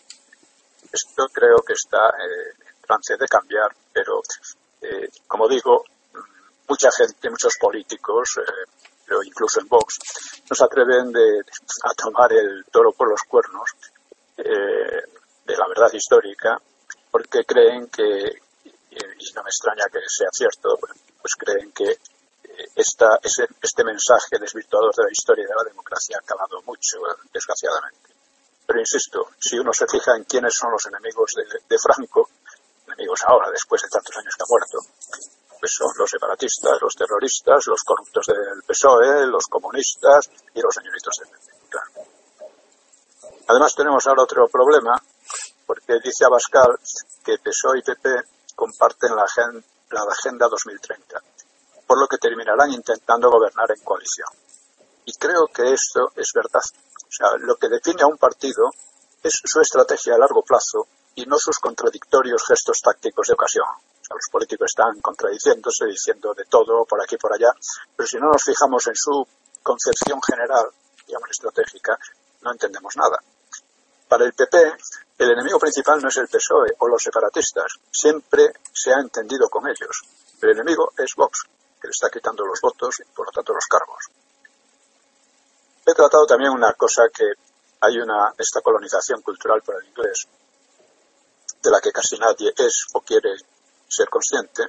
Esto 0.91 1.27
creo 1.31 1.57
que 1.65 1.73
está 1.73 2.09
eh, 2.09 2.53
en 2.67 2.81
trance 2.81 3.15
de 3.17 3.27
cambiar, 3.27 3.75
pero 3.93 4.21
eh, 4.81 5.09
como 5.27 5.47
digo, 5.47 5.83
mucha 6.67 6.89
gente, 6.91 7.29
muchos 7.29 7.55
políticos, 7.59 8.39
pero 9.05 9.23
incluso 9.23 9.59
en 9.61 9.67
Vox, 9.67 9.97
no 10.49 10.55
se 10.55 10.63
atreven 10.63 11.11
de, 11.11 11.39
a 11.83 11.93
tomar 11.93 12.31
el 12.33 12.65
toro 12.71 12.91
por 12.91 13.09
los 13.09 13.21
cuernos 13.23 13.69
de 14.35 15.57
la 15.57 15.67
verdad 15.67 15.91
histórica 15.93 16.61
porque 17.09 17.43
creen 17.45 17.87
que, 17.87 18.03
y 18.03 19.33
no 19.33 19.43
me 19.43 19.49
extraña 19.49 19.85
que 19.91 19.99
sea 20.07 20.29
cierto, 20.31 20.77
pues 20.77 21.33
creen 21.35 21.71
que 21.71 21.97
esta, 22.75 23.19
ese, 23.23 23.47
este 23.61 23.83
mensaje 23.83 24.37
desvirtuador 24.39 24.93
de 24.95 25.03
la 25.03 25.11
historia 25.11 25.43
y 25.43 25.47
de 25.47 25.55
la 25.55 25.63
democracia 25.63 26.17
ha 26.19 26.25
calado 26.25 26.61
mucho, 26.63 26.97
desgraciadamente. 27.31 28.09
Pero 28.65 28.79
insisto, 28.79 29.29
si 29.39 29.57
uno 29.57 29.71
se 29.73 29.87
fija 29.87 30.15
en 30.15 30.25
quiénes 30.25 30.53
son 30.55 30.71
los 30.71 30.85
enemigos 30.87 31.31
de, 31.35 31.43
de 31.67 31.79
Franco, 31.79 32.29
enemigos 32.87 33.21
ahora, 33.25 33.49
después 33.51 33.81
de 33.81 33.89
tantos 33.89 34.15
años 34.17 34.33
que 34.35 34.43
ha 34.43 34.49
muerto, 34.49 34.77
pues 35.59 35.71
son 35.73 35.91
los 35.97 36.09
separatistas, 36.09 36.77
los 36.81 36.93
terroristas, 36.95 37.65
los 37.67 37.81
corruptos 37.83 38.25
del 38.27 38.61
PSOE, 38.65 39.25
los 39.27 39.45
comunistas 39.47 40.29
y 40.53 40.61
los 40.61 40.73
señoritos 40.73 41.15
del 41.19 41.29
PP. 41.29 41.47
Además 43.47 43.73
tenemos 43.75 44.05
ahora 44.07 44.23
otro 44.23 44.47
problema, 44.47 45.01
porque 45.65 45.99
dice 46.03 46.25
Abascal 46.25 46.77
que 47.23 47.37
PSOE 47.39 47.79
y 47.79 47.81
PP 47.81 48.09
comparten 48.55 49.15
la, 49.15 49.23
agen- 49.23 49.63
la 49.91 50.01
Agenda 50.03 50.47
2030, 50.47 51.21
por 51.85 51.99
lo 51.99 52.07
que 52.07 52.17
terminarán 52.17 52.71
intentando 52.71 53.29
gobernar 53.29 53.71
en 53.71 53.83
coalición. 53.83 54.27
Y 55.05 55.13
creo 55.13 55.47
que 55.47 55.71
esto 55.73 56.11
es 56.15 56.31
verdad. 56.35 56.61
O 56.61 57.09
sea, 57.11 57.29
lo 57.39 57.55
que 57.55 57.69
define 57.69 58.03
a 58.03 58.07
un 58.07 58.17
partido 58.17 58.69
es 59.23 59.39
su 59.43 59.61
estrategia 59.61 60.15
a 60.15 60.17
largo 60.17 60.43
plazo 60.43 60.87
y 61.17 61.25
no 61.25 61.37
sus 61.39 61.57
contradictorios 61.57 62.45
gestos 62.47 62.79
tácticos 62.79 63.27
de 63.27 63.33
ocasión. 63.33 63.65
O 63.65 64.05
sea, 64.05 64.15
los 64.15 64.29
políticos 64.31 64.69
están 64.69 65.01
contradiciéndose, 65.01 65.85
diciendo 65.85 66.33
de 66.35 66.45
todo, 66.45 66.85
por 66.85 67.01
aquí, 67.01 67.17
por 67.17 67.33
allá, 67.33 67.49
pero 67.95 68.07
si 68.07 68.17
no 68.17 68.29
nos 68.31 68.43
fijamos 68.43 68.85
en 68.85 68.95
su 68.95 69.27
concepción 69.63 70.21
general, 70.21 70.69
digamos 71.07 71.29
estratégica, 71.31 71.97
no 72.41 72.51
entendemos 72.51 72.95
nada. 72.97 73.17
Para 74.07 74.25
el 74.25 74.33
PP, 74.33 74.57
el 75.17 75.31
enemigo 75.31 75.57
principal 75.57 75.99
no 76.01 76.09
es 76.09 76.17
el 76.17 76.27
PSOE 76.27 76.75
o 76.77 76.87
los 76.87 77.01
separatistas, 77.01 77.79
siempre 77.91 78.53
se 78.71 78.93
ha 78.93 78.99
entendido 78.99 79.49
con 79.49 79.67
ellos. 79.67 80.03
El 80.39 80.51
enemigo 80.51 80.93
es 80.95 81.15
Vox, 81.15 81.45
que 81.81 81.87
le 81.87 81.91
está 81.91 82.11
quitando 82.11 82.45
los 82.45 82.61
votos 82.61 82.99
y 82.99 83.03
por 83.15 83.25
lo 83.25 83.31
tanto 83.31 83.53
los 83.53 83.65
cargos. 83.65 84.05
He 85.83 85.93
tratado 85.95 86.27
también 86.27 86.51
una 86.51 86.73
cosa 86.73 87.09
que 87.11 87.25
hay 87.81 87.97
una 87.97 88.33
esta 88.37 88.61
colonización 88.61 89.23
cultural 89.23 89.63
por 89.63 89.81
el 89.81 89.89
inglés, 89.89 90.27
de 91.61 91.71
la 91.71 91.81
que 91.81 91.91
casi 91.91 92.17
nadie 92.17 92.53
es 92.55 92.85
o 92.93 93.01
quiere 93.01 93.35
ser 93.87 94.09
consciente 94.09 94.63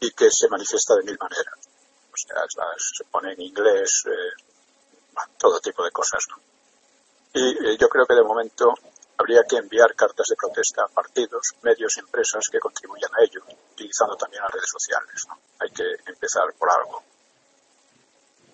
y 0.00 0.10
que 0.12 0.30
se 0.30 0.48
manifiesta 0.48 0.94
de 0.96 1.02
mil 1.02 1.18
maneras. 1.18 1.54
Se 2.14 3.04
pone 3.04 3.32
en 3.32 3.40
inglés 3.40 4.04
eh, 4.06 4.42
todo 5.38 5.60
tipo 5.60 5.84
de 5.84 5.90
cosas. 5.90 6.20
¿no? 6.30 6.36
Y 7.34 7.68
eh, 7.68 7.76
yo 7.78 7.88
creo 7.88 8.06
que 8.06 8.14
de 8.14 8.22
momento 8.22 8.74
habría 9.18 9.44
que 9.44 9.56
enviar 9.56 9.94
cartas 9.94 10.26
de 10.28 10.36
protesta 10.36 10.84
a 10.84 10.88
partidos, 10.88 11.54
medios 11.62 11.96
empresas 11.98 12.44
que 12.50 12.58
contribuyan 12.58 13.10
a 13.14 13.22
ello, 13.22 13.42
utilizando 13.72 14.16
también 14.16 14.42
las 14.42 14.52
redes 14.52 14.70
sociales. 14.70 15.22
¿no? 15.28 15.38
Hay 15.58 15.70
que 15.70 15.84
empezar 16.06 16.52
por 16.58 16.70
algo. 16.70 17.02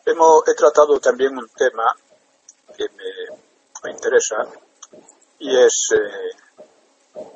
Hemos, 0.05 0.47
he 0.49 0.55
tratado 0.55 1.01
también 1.01 1.37
un 1.37 1.49
tema 1.51 1.85
que 2.77 2.89
me, 2.91 3.91
interesa 3.91 4.37
y 5.39 5.57
es 5.57 5.91
eh, 5.95 6.31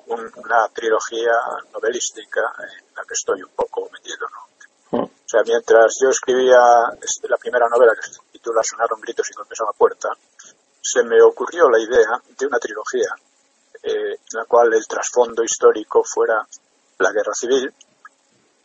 una 0.06 0.68
trilogía 0.68 1.32
novelística 1.72 2.40
en 2.58 2.94
la 2.94 3.02
que 3.02 3.14
estoy 3.14 3.42
un 3.42 3.50
poco 3.50 3.88
metido. 3.90 4.26
¿no? 4.92 5.04
O 5.04 5.10
sea, 5.26 5.42
mientras 5.44 5.94
yo 6.02 6.10
escribía 6.10 6.58
este, 7.00 7.28
la 7.28 7.36
primera 7.36 7.68
novela 7.68 7.94
que 7.94 8.02
se 8.02 8.20
titula 8.32 8.62
Sonaron 8.62 9.00
gritos 9.00 9.30
y 9.30 9.34
golpes 9.34 9.60
a 9.60 9.64
la 9.64 9.72
puerta, 9.72 10.08
se 10.82 11.04
me 11.04 11.22
ocurrió 11.22 11.68
la 11.70 11.78
idea 11.78 12.20
de 12.36 12.46
una 12.46 12.58
trilogía 12.58 13.14
eh, 13.82 14.12
en 14.12 14.38
la 14.38 14.44
cual 14.44 14.74
el 14.74 14.86
trasfondo 14.86 15.42
histórico 15.42 16.02
fuera 16.04 16.46
la 16.98 17.12
guerra 17.12 17.32
civil, 17.32 17.72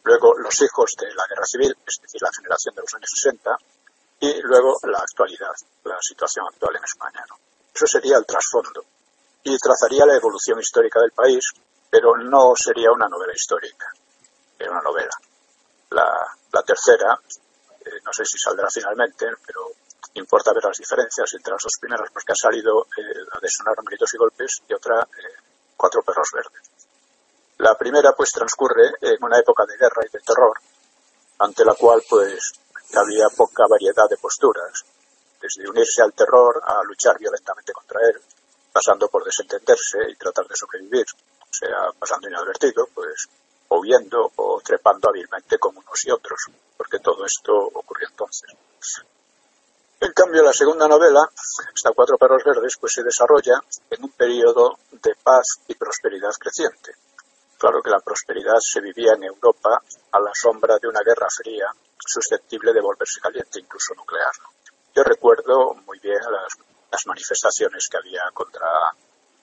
luego 0.03 0.33
los 0.37 0.61
hijos 0.61 0.93
de 0.99 1.13
la 1.13 1.25
guerra 1.27 1.45
civil, 1.45 1.75
es 1.85 2.01
decir, 2.01 2.21
la 2.21 2.31
generación 2.35 2.75
de 2.75 2.81
los 2.81 2.93
años 2.95 3.09
60, 3.13 3.57
y 4.19 4.41
luego 4.41 4.77
la 4.83 4.99
actualidad, 4.99 5.53
la 5.83 5.97
situación 6.01 6.45
actual 6.47 6.75
en 6.77 6.83
España. 6.83 7.23
¿no? 7.29 7.37
Eso 7.73 7.87
sería 7.87 8.17
el 8.17 8.25
trasfondo. 8.25 8.83
Y 9.45 9.57
trazaría 9.57 10.05
la 10.05 10.17
evolución 10.17 10.59
histórica 10.59 10.99
del 10.99 11.11
país, 11.11 11.43
pero 11.89 12.17
no 12.17 12.53
sería 12.55 12.91
una 12.91 13.07
novela 13.07 13.33
histórica, 13.33 13.87
era 14.59 14.71
una 14.71 14.81
novela. 14.81 15.15
La, 15.91 16.61
tercera, 16.63 17.17
eh, 17.79 18.01
no 18.03 18.11
sé 18.11 18.25
si 18.25 18.37
saldrá 18.37 18.67
finalmente, 18.69 19.27
pero 19.45 19.61
importa 20.15 20.51
ver 20.53 20.63
las 20.65 20.77
diferencias 20.77 21.33
entre 21.33 21.53
las 21.53 21.63
dos 21.63 21.77
primeras, 21.79 22.09
porque 22.11 22.33
ha 22.33 22.35
salido 22.35 22.87
eh, 22.97 23.23
la 23.33 23.39
de 23.39 23.47
Sonaron 23.49 23.85
gritos 23.85 24.13
y 24.13 24.17
golpes 24.17 24.61
y 24.67 24.73
otra 24.73 25.01
eh, 25.01 25.45
Cuatro 25.77 26.01
perros 26.03 26.29
verdes. 26.33 26.71
La 27.57 27.77
primera 27.77 28.13
pues 28.13 28.31
transcurre 28.31 28.91
en 29.01 29.23
una 29.23 29.39
época 29.39 29.65
de 29.65 29.77
guerra 29.77 30.01
y 30.07 30.11
de 30.11 30.19
terror, 30.19 30.57
ante 31.39 31.65
la 31.65 31.75
cual 31.75 32.01
pues 32.09 32.53
había 32.95 33.27
poca 33.35 33.65
variedad 33.69 34.07
de 34.09 34.17
posturas, 34.17 34.85
desde 35.41 35.69
unirse 35.69 36.01
al 36.01 36.13
terror 36.13 36.61
a 36.63 36.81
luchar 36.83 37.17
violentamente 37.19 37.73
contra 37.73 37.99
él, 38.07 38.21
pasando 38.75 39.07
por 39.07 39.23
desentenderse 39.23 39.99
y 40.09 40.15
tratar 40.17 40.45
de 40.47 40.55
sobrevivir, 40.57 41.05
o 41.39 41.53
sea, 41.53 41.93
pasando 41.97 42.27
inadvertido, 42.27 42.89
pues 42.93 43.29
o 43.69 43.79
huyendo 43.79 44.33
o 44.35 44.59
trepando 44.61 45.07
hábilmente 45.07 45.57
con 45.57 45.77
unos 45.77 46.05
y 46.05 46.11
otros, 46.11 46.51
porque 46.75 46.99
todo 46.99 47.25
esto 47.25 47.55
ocurrió 47.55 48.09
entonces. 48.09 48.51
En 50.01 50.11
cambio, 50.11 50.43
la 50.43 50.51
segunda 50.51 50.89
novela, 50.89 51.21
esta 51.73 51.93
Cuatro 51.95 52.17
perros 52.17 52.43
verdes, 52.43 52.75
pues 52.77 52.91
se 52.91 53.01
desarrolla 53.01 53.61
en 53.89 54.03
un 54.03 54.11
periodo 54.11 54.77
de 54.91 55.15
paz 55.23 55.61
y 55.69 55.75
prosperidad 55.75 56.33
creciente. 56.37 56.91
Claro 57.57 57.81
que 57.81 57.89
la 57.89 58.01
prosperidad 58.01 58.59
se 58.59 58.81
vivía 58.81 59.13
en 59.13 59.23
Europa 59.23 59.81
a 60.11 60.19
la 60.19 60.31
sombra 60.33 60.77
de 60.81 60.89
una 60.89 60.99
guerra 60.99 61.27
fría 61.31 61.67
susceptible 61.97 62.73
de 62.73 62.81
volverse 62.81 63.21
caliente, 63.21 63.61
incluso 63.61 63.95
nuclear. 63.95 64.33
Yo 64.93 65.01
recuerdo 65.03 65.73
muy 65.85 65.97
bien 65.99 66.19
las, 66.19 66.64
las 66.95 67.05
manifestaciones 67.07 67.87
que 67.91 67.97
había 67.97 68.23
contra, 68.33 68.67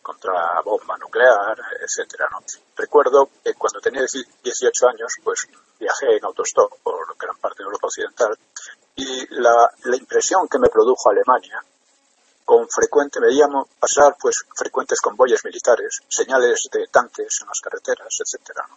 contra 0.01 0.63
bomba 0.65 0.97
nuclear, 0.97 1.59
etcétera. 1.81 2.27
¿no? 2.31 2.39
Recuerdo 2.75 3.29
que 3.45 3.53
cuando 3.55 3.79
tenía 3.81 4.01
18 4.01 4.89
años, 4.89 5.13
pues 5.23 5.47
viajé 5.79 6.17
en 6.17 6.25
autostop 6.25 6.81
por 6.83 7.15
gran 7.19 7.37
parte 7.37 7.63
de 7.63 7.65
Europa 7.65 7.89
Occidental 7.89 8.39
y 8.97 9.27
la, 9.35 9.71
la 9.85 9.97
impresión 9.97 10.49
que 10.49 10.59
me 10.59 10.69
produjo 10.69 11.11
Alemania 11.11 11.63
con 12.45 12.67
frecuente 12.69 13.21
veíamos 13.21 13.69
pasar 13.79 14.17
pues 14.19 14.45
frecuentes 14.57 15.01
convoyes 15.01 15.45
militares, 15.45 16.01
señales 16.09 16.69
de 16.73 16.87
tanques 16.91 17.39
en 17.41 17.49
las 17.49 17.61
carreteras, 17.61 18.15
etcétera, 18.19 18.67
¿no? 18.69 18.77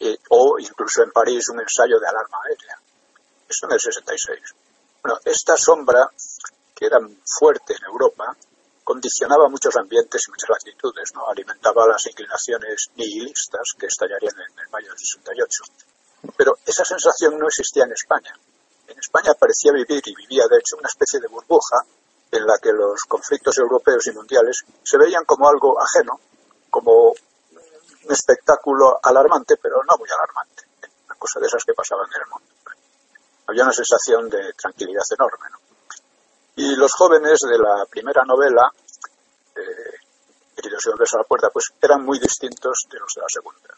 Eh, 0.00 0.18
o 0.30 0.58
incluso 0.58 1.02
en 1.02 1.10
París 1.10 1.48
un 1.48 1.60
ensayo 1.60 1.98
de 1.98 2.06
alarma 2.06 2.38
aérea. 2.44 2.78
Esto 3.48 3.66
en 3.66 3.72
el 3.72 3.80
66. 3.80 4.40
Bueno, 5.02 5.20
esta 5.24 5.56
sombra, 5.56 6.10
que 6.76 6.86
era 6.86 6.98
fuerte 7.24 7.72
en 7.72 7.84
Europa, 7.90 8.36
condicionaba 8.84 9.48
muchos 9.48 9.74
ambientes 9.76 10.22
y 10.28 10.30
muchas 10.30 10.50
actitudes, 10.50 11.10
¿no? 11.14 11.26
Alimentaba 11.26 11.88
las 11.88 12.06
inclinaciones 12.06 12.90
nihilistas 12.94 13.74
que 13.78 13.86
estallarían 13.86 14.34
en 14.34 14.58
el 14.60 14.70
mayo 14.70 14.90
del 14.90 14.98
68. 14.98 15.62
Pero 16.36 16.58
esa 16.66 16.84
sensación 16.84 17.38
no 17.38 17.48
existía 17.48 17.84
en 17.84 17.92
España. 17.92 18.32
En 18.86 18.98
España 18.98 19.32
parecía 19.34 19.72
vivir, 19.72 20.02
y 20.04 20.14
vivía 20.14 20.46
de 20.48 20.58
hecho, 20.58 20.76
una 20.76 20.88
especie 20.88 21.18
de 21.18 21.28
burbuja 21.28 21.78
en 22.30 22.46
la 22.46 22.58
que 22.58 22.72
los 22.72 23.02
conflictos 23.08 23.56
europeos 23.58 24.06
y 24.06 24.12
mundiales 24.12 24.62
se 24.84 24.98
veían 24.98 25.24
como 25.24 25.48
algo 25.48 25.80
ajeno, 25.80 26.20
como 26.68 27.08
un 27.08 28.12
espectáculo 28.12 29.00
alarmante, 29.02 29.56
pero 29.56 29.82
no 29.82 29.96
muy 29.96 30.08
alarmante, 30.10 30.62
una 31.06 31.14
cosa 31.16 31.40
de 31.40 31.46
esas 31.46 31.64
que 31.64 31.72
pasaban 31.72 32.06
en 32.14 32.22
el 32.22 32.28
mundo. 32.28 32.46
Había 33.48 33.62
una 33.62 33.72
sensación 33.72 34.28
de 34.28 34.52
tranquilidad 34.52 35.04
enorme. 35.10 35.46
¿no? 35.50 35.65
Y 36.58 36.74
los 36.74 36.92
jóvenes 36.94 37.40
de 37.40 37.58
la 37.58 37.84
primera 37.84 38.24
novela, 38.24 38.72
eh, 39.54 39.96
Queridos 40.56 40.86
y 40.86 40.90
a 40.90 41.18
la 41.18 41.24
Puerta, 41.24 41.50
pues 41.50 41.66
eran 41.82 42.02
muy 42.02 42.18
distintos 42.18 42.86
de 42.90 42.98
los 42.98 43.12
de 43.14 43.20
la 43.20 43.28
segunda. 43.28 43.74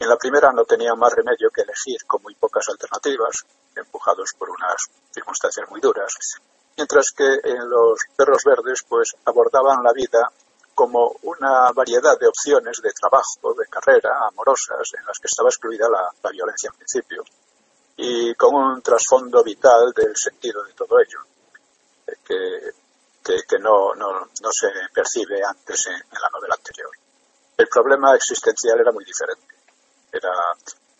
En 0.00 0.08
la 0.08 0.16
primera 0.16 0.50
no 0.50 0.64
tenían 0.64 0.98
más 0.98 1.12
remedio 1.12 1.50
que 1.54 1.62
elegir 1.62 2.04
con 2.04 2.20
muy 2.22 2.34
pocas 2.34 2.68
alternativas, 2.68 3.46
empujados 3.76 4.30
por 4.36 4.50
unas 4.50 4.74
circunstancias 5.14 5.70
muy 5.70 5.80
duras, 5.80 6.12
mientras 6.76 7.12
que 7.16 7.38
en 7.44 7.70
los 7.70 8.00
perros 8.16 8.42
verdes 8.44 8.80
pues 8.88 9.14
abordaban 9.24 9.84
la 9.84 9.92
vida 9.92 10.28
como 10.74 11.14
una 11.22 11.70
variedad 11.72 12.18
de 12.18 12.26
opciones 12.26 12.82
de 12.82 12.90
trabajo, 12.92 13.54
de 13.54 13.66
carrera, 13.68 14.26
amorosas, 14.28 14.82
en 14.98 15.06
las 15.06 15.18
que 15.20 15.28
estaba 15.28 15.48
excluida 15.48 15.88
la, 15.88 16.10
la 16.24 16.30
violencia 16.30 16.70
en 16.70 16.76
principio, 16.76 17.22
y 17.96 18.34
con 18.34 18.52
un 18.52 18.82
trasfondo 18.82 19.44
vital 19.44 19.92
del 19.94 20.14
sentido 20.16 20.64
de 20.64 20.72
todo 20.72 20.98
ello, 20.98 21.20
que, 22.24 22.72
que, 23.22 23.42
que 23.48 23.58
no, 23.58 23.94
no, 23.94 24.12
no, 24.20 24.50
se 24.52 24.68
percibe 24.92 25.42
antes 25.44 25.86
en, 25.86 25.94
en, 25.94 26.20
la 26.20 26.30
novela 26.32 26.54
anterior. 26.54 26.90
El 27.56 27.68
problema 27.68 28.14
existencial 28.14 28.78
era 28.80 28.92
muy 28.92 29.04
diferente. 29.04 29.54
Era, 30.12 30.30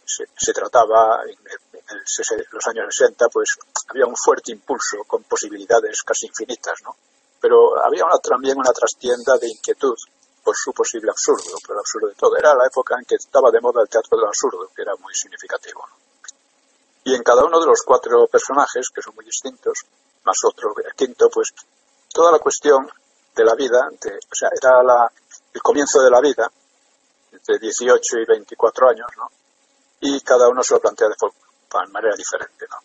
se, 0.05 0.25
se 0.37 0.53
trataba 0.53 1.23
en, 1.25 1.39
en, 1.39 1.81
el, 1.91 2.47
los 2.51 2.67
años 2.67 2.87
60, 2.95 3.29
pues 3.29 3.57
había 3.89 4.07
un 4.07 4.17
fuerte 4.17 4.53
impulso 4.53 5.05
con 5.07 5.25
posibilidades 5.25 6.03
casi 6.03 6.27
infinitas, 6.27 6.81
¿no? 6.83 6.97
Pero 7.41 7.83
había 7.85 8.05
una, 8.05 8.19
también 8.19 8.59
una 8.59 8.73
trastienda 8.73 9.37
de 9.39 9.49
inquietud 9.49 9.97
por 10.43 10.57
su 10.57 10.73
posible 10.73 11.11
absurdo, 11.11 11.59
por 11.65 11.75
el 11.75 11.81
absurdo 11.81 12.09
de 12.09 12.15
todo. 12.15 12.37
Era 12.37 12.55
la 12.55 12.67
época 12.67 12.97
en 12.99 13.05
que 13.05 13.17
estaba 13.17 13.51
de 13.51 13.61
moda 13.61 13.83
el 13.83 13.89
teatro 13.89 14.17
del 14.17 14.27
absurdo, 14.27 14.71
que 14.75 14.83
era 14.83 14.95
muy 14.97 15.15
significativo. 15.15 15.87
¿no? 15.87 15.97
Y 17.07 17.15
en 17.15 17.23
cada 17.23 17.45
uno 17.45 17.61
de 17.61 17.67
los 17.67 17.83
cuatro 17.85 18.27
personajes, 18.27 18.89
que 18.93 19.01
son 19.01 19.15
muy 19.15 19.25
distintos, 19.25 19.79
más 20.27 20.37
otro, 20.45 20.75
quinto, 20.97 21.31
pues 21.31 21.55
toda 22.13 22.33
la 22.33 22.39
cuestión 22.39 22.87
de 23.35 23.45
la 23.45 23.55
vida, 23.55 23.89
de, 24.01 24.17
o 24.17 24.35
sea, 24.35 24.51
era 24.61 24.83
la, 24.83 25.11
el 25.55 25.63
comienzo 25.63 26.03
de 26.03 26.11
la 26.11 26.21
vida, 26.21 26.51
entre 27.33 27.59
18 27.59 28.19
y 28.19 28.25
24 28.27 28.89
años, 28.89 29.07
¿no? 29.17 29.31
Y 30.01 30.21
cada 30.21 30.49
uno 30.49 30.63
se 30.63 30.75
lo 30.75 30.81
plantea 30.81 31.09
de, 31.09 31.15
manera 31.93 32.17
diferente, 32.17 32.67
¿no? 32.71 32.79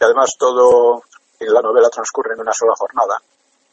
Y 0.00 0.04
además 0.04 0.34
todo 0.38 1.02
en 1.38 1.52
la 1.52 1.60
novela 1.60 1.88
transcurre 1.90 2.34
en 2.34 2.40
una 2.40 2.52
sola 2.52 2.74
jornada, 2.76 3.20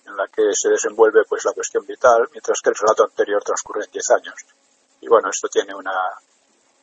en 0.05 0.17
la 0.17 0.27
que 0.27 0.51
se 0.53 0.69
desenvuelve 0.69 1.23
pues 1.27 1.45
la 1.45 1.53
cuestión 1.53 1.85
vital, 1.85 2.27
mientras 2.31 2.59
que 2.61 2.69
el 2.69 2.75
relato 2.75 3.03
anterior 3.03 3.43
transcurre 3.43 3.85
en 3.85 3.91
10 3.91 4.09
años. 4.11 4.35
Y 5.01 5.07
bueno, 5.07 5.29
esto 5.29 5.47
tiene 5.47 5.73
una, 5.73 5.93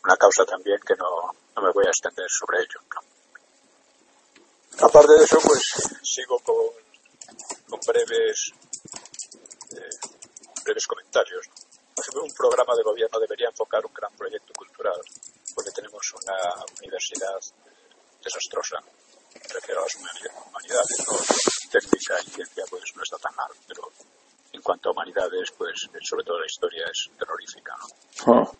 una 0.04 0.16
causa 0.16 0.44
también 0.44 0.78
que 0.86 0.94
no, 0.94 1.32
no 1.56 1.62
me 1.62 1.72
voy 1.72 1.86
a 1.86 1.90
extender 1.90 2.26
sobre 2.28 2.60
ello. 2.60 2.80
Aparte 4.80 5.12
de 5.12 5.24
eso, 5.24 5.38
pues 5.44 5.62
sigo 6.02 6.38
con, 6.40 6.56
con 7.68 7.80
breves, 7.86 8.52
eh, 9.76 10.08
breves 10.64 10.86
comentarios. 10.86 11.46
Un 12.14 12.32
programa 12.34 12.74
de 12.74 12.82
gobierno 12.82 13.18
debería 13.20 13.48
enfocar 13.48 13.84
un 13.84 13.92
gran 13.92 14.12
proyecto 14.16 14.52
cultural, 14.54 15.00
porque 15.54 15.70
tenemos 15.70 16.02
una 16.22 16.64
universidad 16.80 17.38
desastrosa, 18.22 18.78
me 19.34 19.54
refiero 19.54 19.80
a 19.80 19.84
las 19.84 19.94
humanidades, 19.96 21.06
¿no? 21.06 21.18
técnica 21.70 22.14
y 22.26 22.30
ciencia 22.30 22.64
pues 22.68 22.82
no 22.94 23.02
está 23.02 23.16
tan 23.18 23.34
mal, 23.34 23.50
pero 23.66 23.82
en 24.52 24.60
cuanto 24.60 24.88
a 24.88 24.92
humanidades, 24.92 25.50
pues 25.56 25.88
sobre 26.02 26.24
todo 26.24 26.38
la 26.38 26.46
historia 26.46 26.84
es 26.86 27.10
terrorífica. 27.18 27.74
¿no? 28.26 28.34
Ah. 28.34 28.50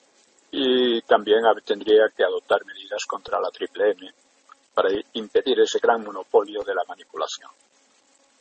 Y 0.50 1.02
también 1.02 1.40
tendría 1.64 2.08
que 2.16 2.24
adoptar 2.24 2.64
medidas 2.64 3.04
contra 3.06 3.40
la 3.40 3.50
triple 3.50 3.90
M 3.92 4.12
para 4.74 4.90
impedir 5.14 5.60
ese 5.60 5.78
gran 5.78 6.02
monopolio 6.02 6.62
de 6.62 6.74
la 6.74 6.82
manipulación. 6.88 7.50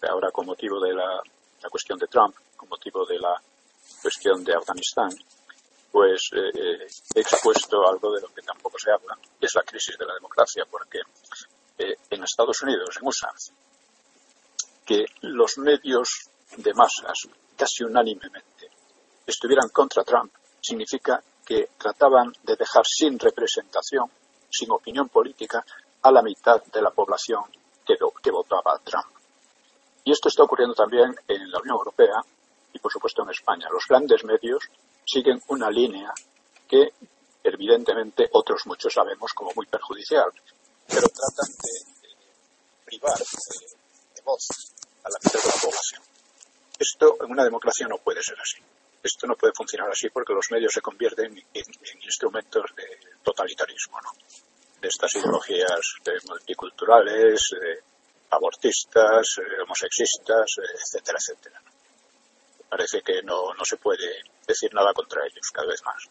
Ahora, 0.09 0.31
con 0.31 0.45
motivo 0.45 0.79
de 0.79 0.93
la, 0.93 1.21
cuestión 1.69 1.99
de 1.99 2.07
Trump, 2.07 2.35
con 2.55 2.69
motivo 2.69 3.05
de 3.05 3.19
la 3.19 3.39
cuestión 4.01 4.43
de 4.43 4.55
Afganistán, 4.55 5.09
pues 5.91 6.29
eh, 6.33 6.87
he 7.15 7.19
expuesto 7.19 7.87
algo 7.87 8.13
de 8.13 8.21
lo 8.21 8.29
que 8.29 8.41
tampoco 8.41 8.77
se 8.79 8.91
habla, 8.91 9.17
que 9.39 9.45
es 9.45 9.53
la 9.53 9.63
crisis 9.63 9.97
de 9.97 10.05
la 10.05 10.15
democracia, 10.15 10.63
porque 10.69 10.99
eh, 11.77 11.95
en 12.09 12.23
Estados 12.23 12.61
Unidos, 12.63 12.97
en 12.99 13.07
USA, 13.07 13.29
que 14.85 15.05
los 15.21 15.57
medios 15.57 16.29
de 16.57 16.73
masas 16.73 17.27
casi 17.55 17.83
unánimemente 17.83 18.69
estuvieran 19.25 19.69
contra 19.69 20.03
Trump 20.03 20.33
significa 20.59 21.21
que 21.45 21.69
trataban 21.77 22.33
de 22.43 22.55
dejar 22.55 22.85
sin 22.85 23.19
representación, 23.19 24.09
sin 24.49 24.71
opinión 24.71 25.09
política, 25.09 25.63
a 26.03 26.11
la 26.11 26.21
mitad 26.21 26.63
de 26.63 26.81
la 26.81 26.91
población 26.91 27.43
que, 27.85 28.31
votaba 28.31 28.75
a 28.75 28.79
Trump. 28.79 29.07
Y 30.03 30.11
esto 30.11 30.29
está 30.29 30.43
ocurriendo 30.43 30.73
también 30.73 31.13
en 31.27 31.51
la 31.51 31.59
Unión 31.59 31.77
Europea 31.77 32.21
y, 32.73 32.79
por 32.79 32.91
supuesto, 32.91 33.23
en 33.23 33.29
España. 33.29 33.67
Los 33.71 33.85
grandes 33.87 34.23
medios 34.23 34.63
siguen 35.05 35.41
una 35.47 35.69
línea 35.69 36.11
que, 36.67 36.93
evidentemente, 37.43 38.29
otros 38.31 38.65
muchos 38.65 38.93
sabemos 38.93 39.31
como 39.33 39.51
muy 39.55 39.65
perjudicial, 39.67 40.31
pero 40.87 41.07
tratan 41.07 41.55
de, 41.61 42.11
privar 42.85 43.17
de, 43.17 44.21
voz 44.23 44.47
a 45.03 45.09
la 45.09 45.17
mitad 45.23 45.41
de 45.41 45.47
la 45.47 45.61
población. 45.61 46.01
Esto 46.79 47.17
en 47.23 47.31
una 47.31 47.43
democracia 47.43 47.87
no 47.87 47.97
puede 47.97 48.23
ser 48.23 48.39
así. 48.39 48.57
Esto 49.03 49.27
no 49.27 49.35
puede 49.35 49.53
funcionar 49.53 49.89
así 49.91 50.09
porque 50.09 50.33
los 50.33 50.49
medios 50.51 50.73
se 50.73 50.81
convierten 50.81 51.37
en, 51.53 51.65
instrumentos 52.03 52.65
de 52.75 52.99
totalitarismo, 53.23 53.99
¿no? 54.01 54.11
De 54.81 54.87
estas 54.87 55.13
ideologías 55.15 55.79
multiculturales, 56.27 57.51
abortistas, 58.31 59.35
homosexistas, 59.63 60.47
etcétera, 60.73 61.17
etcétera. 61.19 61.61
Parece 62.67 63.01
que 63.01 63.21
no, 63.21 63.53
no 63.53 63.63
se 63.63 63.77
puede 63.77 64.23
decir 64.47 64.73
nada 64.73 64.93
contra 64.93 65.25
ellos 65.25 65.51
cada 65.53 65.67
vez 65.67 65.83
más. 65.85 66.03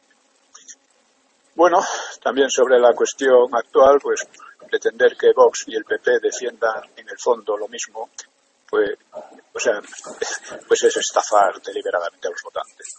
Bueno, 1.55 1.81
también 2.23 2.49
sobre 2.49 2.79
la 2.79 2.95
cuestión 2.95 3.49
actual, 3.55 3.99
pues 4.01 4.27
pretender 4.69 5.17
que 5.17 5.33
Vox 5.33 5.65
y 5.67 5.75
el 5.75 5.85
PP 5.85 6.21
defiendan 6.21 6.85
en 6.97 7.09
el 7.09 7.19
fondo 7.19 7.57
lo 7.57 7.67
mismo, 7.67 8.11
pues, 8.69 8.91
o 9.53 9.59
sea, 9.59 9.81
pues 10.69 10.85
es 10.85 10.97
estafar 10.97 11.61
deliberadamente 11.61 12.29
a 12.29 12.31
los 12.31 12.43
votantes. 12.43 12.95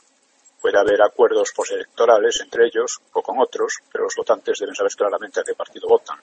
Puede 0.61 0.77
haber 0.77 1.01
acuerdos 1.01 1.51
postelectorales 1.55 2.39
entre 2.41 2.67
ellos 2.67 2.99
o 3.13 3.21
con 3.23 3.39
otros, 3.39 3.79
pero 3.91 4.03
los 4.03 4.13
votantes 4.15 4.59
deben 4.59 4.75
saber 4.75 4.91
claramente 4.95 5.39
a 5.39 5.43
qué 5.43 5.55
partido 5.55 5.87
votan. 5.87 6.19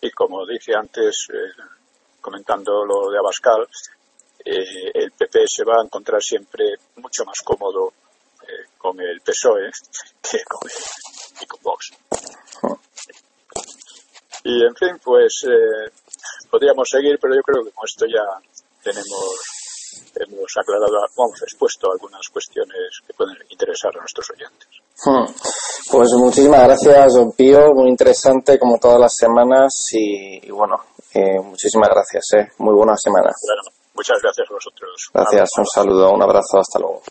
Y 0.00 0.10
como 0.12 0.46
dije 0.46 0.74
antes, 0.76 1.26
eh, 1.32 1.62
comentando 2.20 2.84
lo 2.84 3.10
de 3.10 3.18
Abascal, 3.18 3.66
eh, 4.44 4.92
el 4.94 5.10
PP 5.10 5.44
se 5.46 5.64
va 5.64 5.80
a 5.80 5.84
encontrar 5.84 6.22
siempre 6.22 6.76
mucho 6.96 7.24
más 7.24 7.40
cómodo 7.44 7.92
eh, 8.42 8.70
con 8.78 9.00
el 9.00 9.20
PSOE 9.22 9.70
que 10.22 10.44
con, 10.44 10.70
y 11.40 11.46
con 11.46 11.60
Vox. 11.62 11.90
Y 14.44 14.64
en 14.64 14.74
fin, 14.76 15.00
pues 15.02 15.44
podríamos 16.48 16.88
seguir, 16.88 17.18
pero 17.20 17.34
yo 17.34 17.42
creo 17.42 17.64
que 17.64 17.72
con 17.72 17.84
esto 17.84 18.06
ya 18.06 18.22
tenemos 18.82 19.49
hemos 20.14 20.52
aclarado, 20.56 20.98
hemos 21.16 21.42
expuesto 21.42 21.90
algunas 21.92 22.26
cuestiones 22.28 23.00
que 23.06 23.14
pueden 23.14 23.36
interesar 23.48 23.92
a 23.96 24.00
nuestros 24.00 24.30
oyentes. 24.30 24.68
Pues 25.90 26.10
muchísimas 26.12 26.62
gracias, 26.64 27.14
don 27.14 27.32
Pío, 27.32 27.74
muy 27.74 27.88
interesante 27.88 28.58
como 28.58 28.78
todas 28.78 29.00
las 29.00 29.14
semanas 29.14 29.72
y, 29.92 30.50
bueno, 30.50 30.76
eh, 31.14 31.40
muchísimas 31.42 31.88
gracias, 31.88 32.24
eh. 32.34 32.52
muy 32.58 32.74
buena 32.74 32.96
semana. 32.96 33.30
Bueno, 33.42 33.62
muchas 33.94 34.20
gracias 34.22 34.46
a 34.50 34.54
vosotros. 34.54 35.10
Gracias, 35.12 35.50
un 35.58 35.66
saludo, 35.66 36.12
un 36.12 36.22
abrazo, 36.22 36.58
hasta 36.58 36.78
luego. 36.78 37.02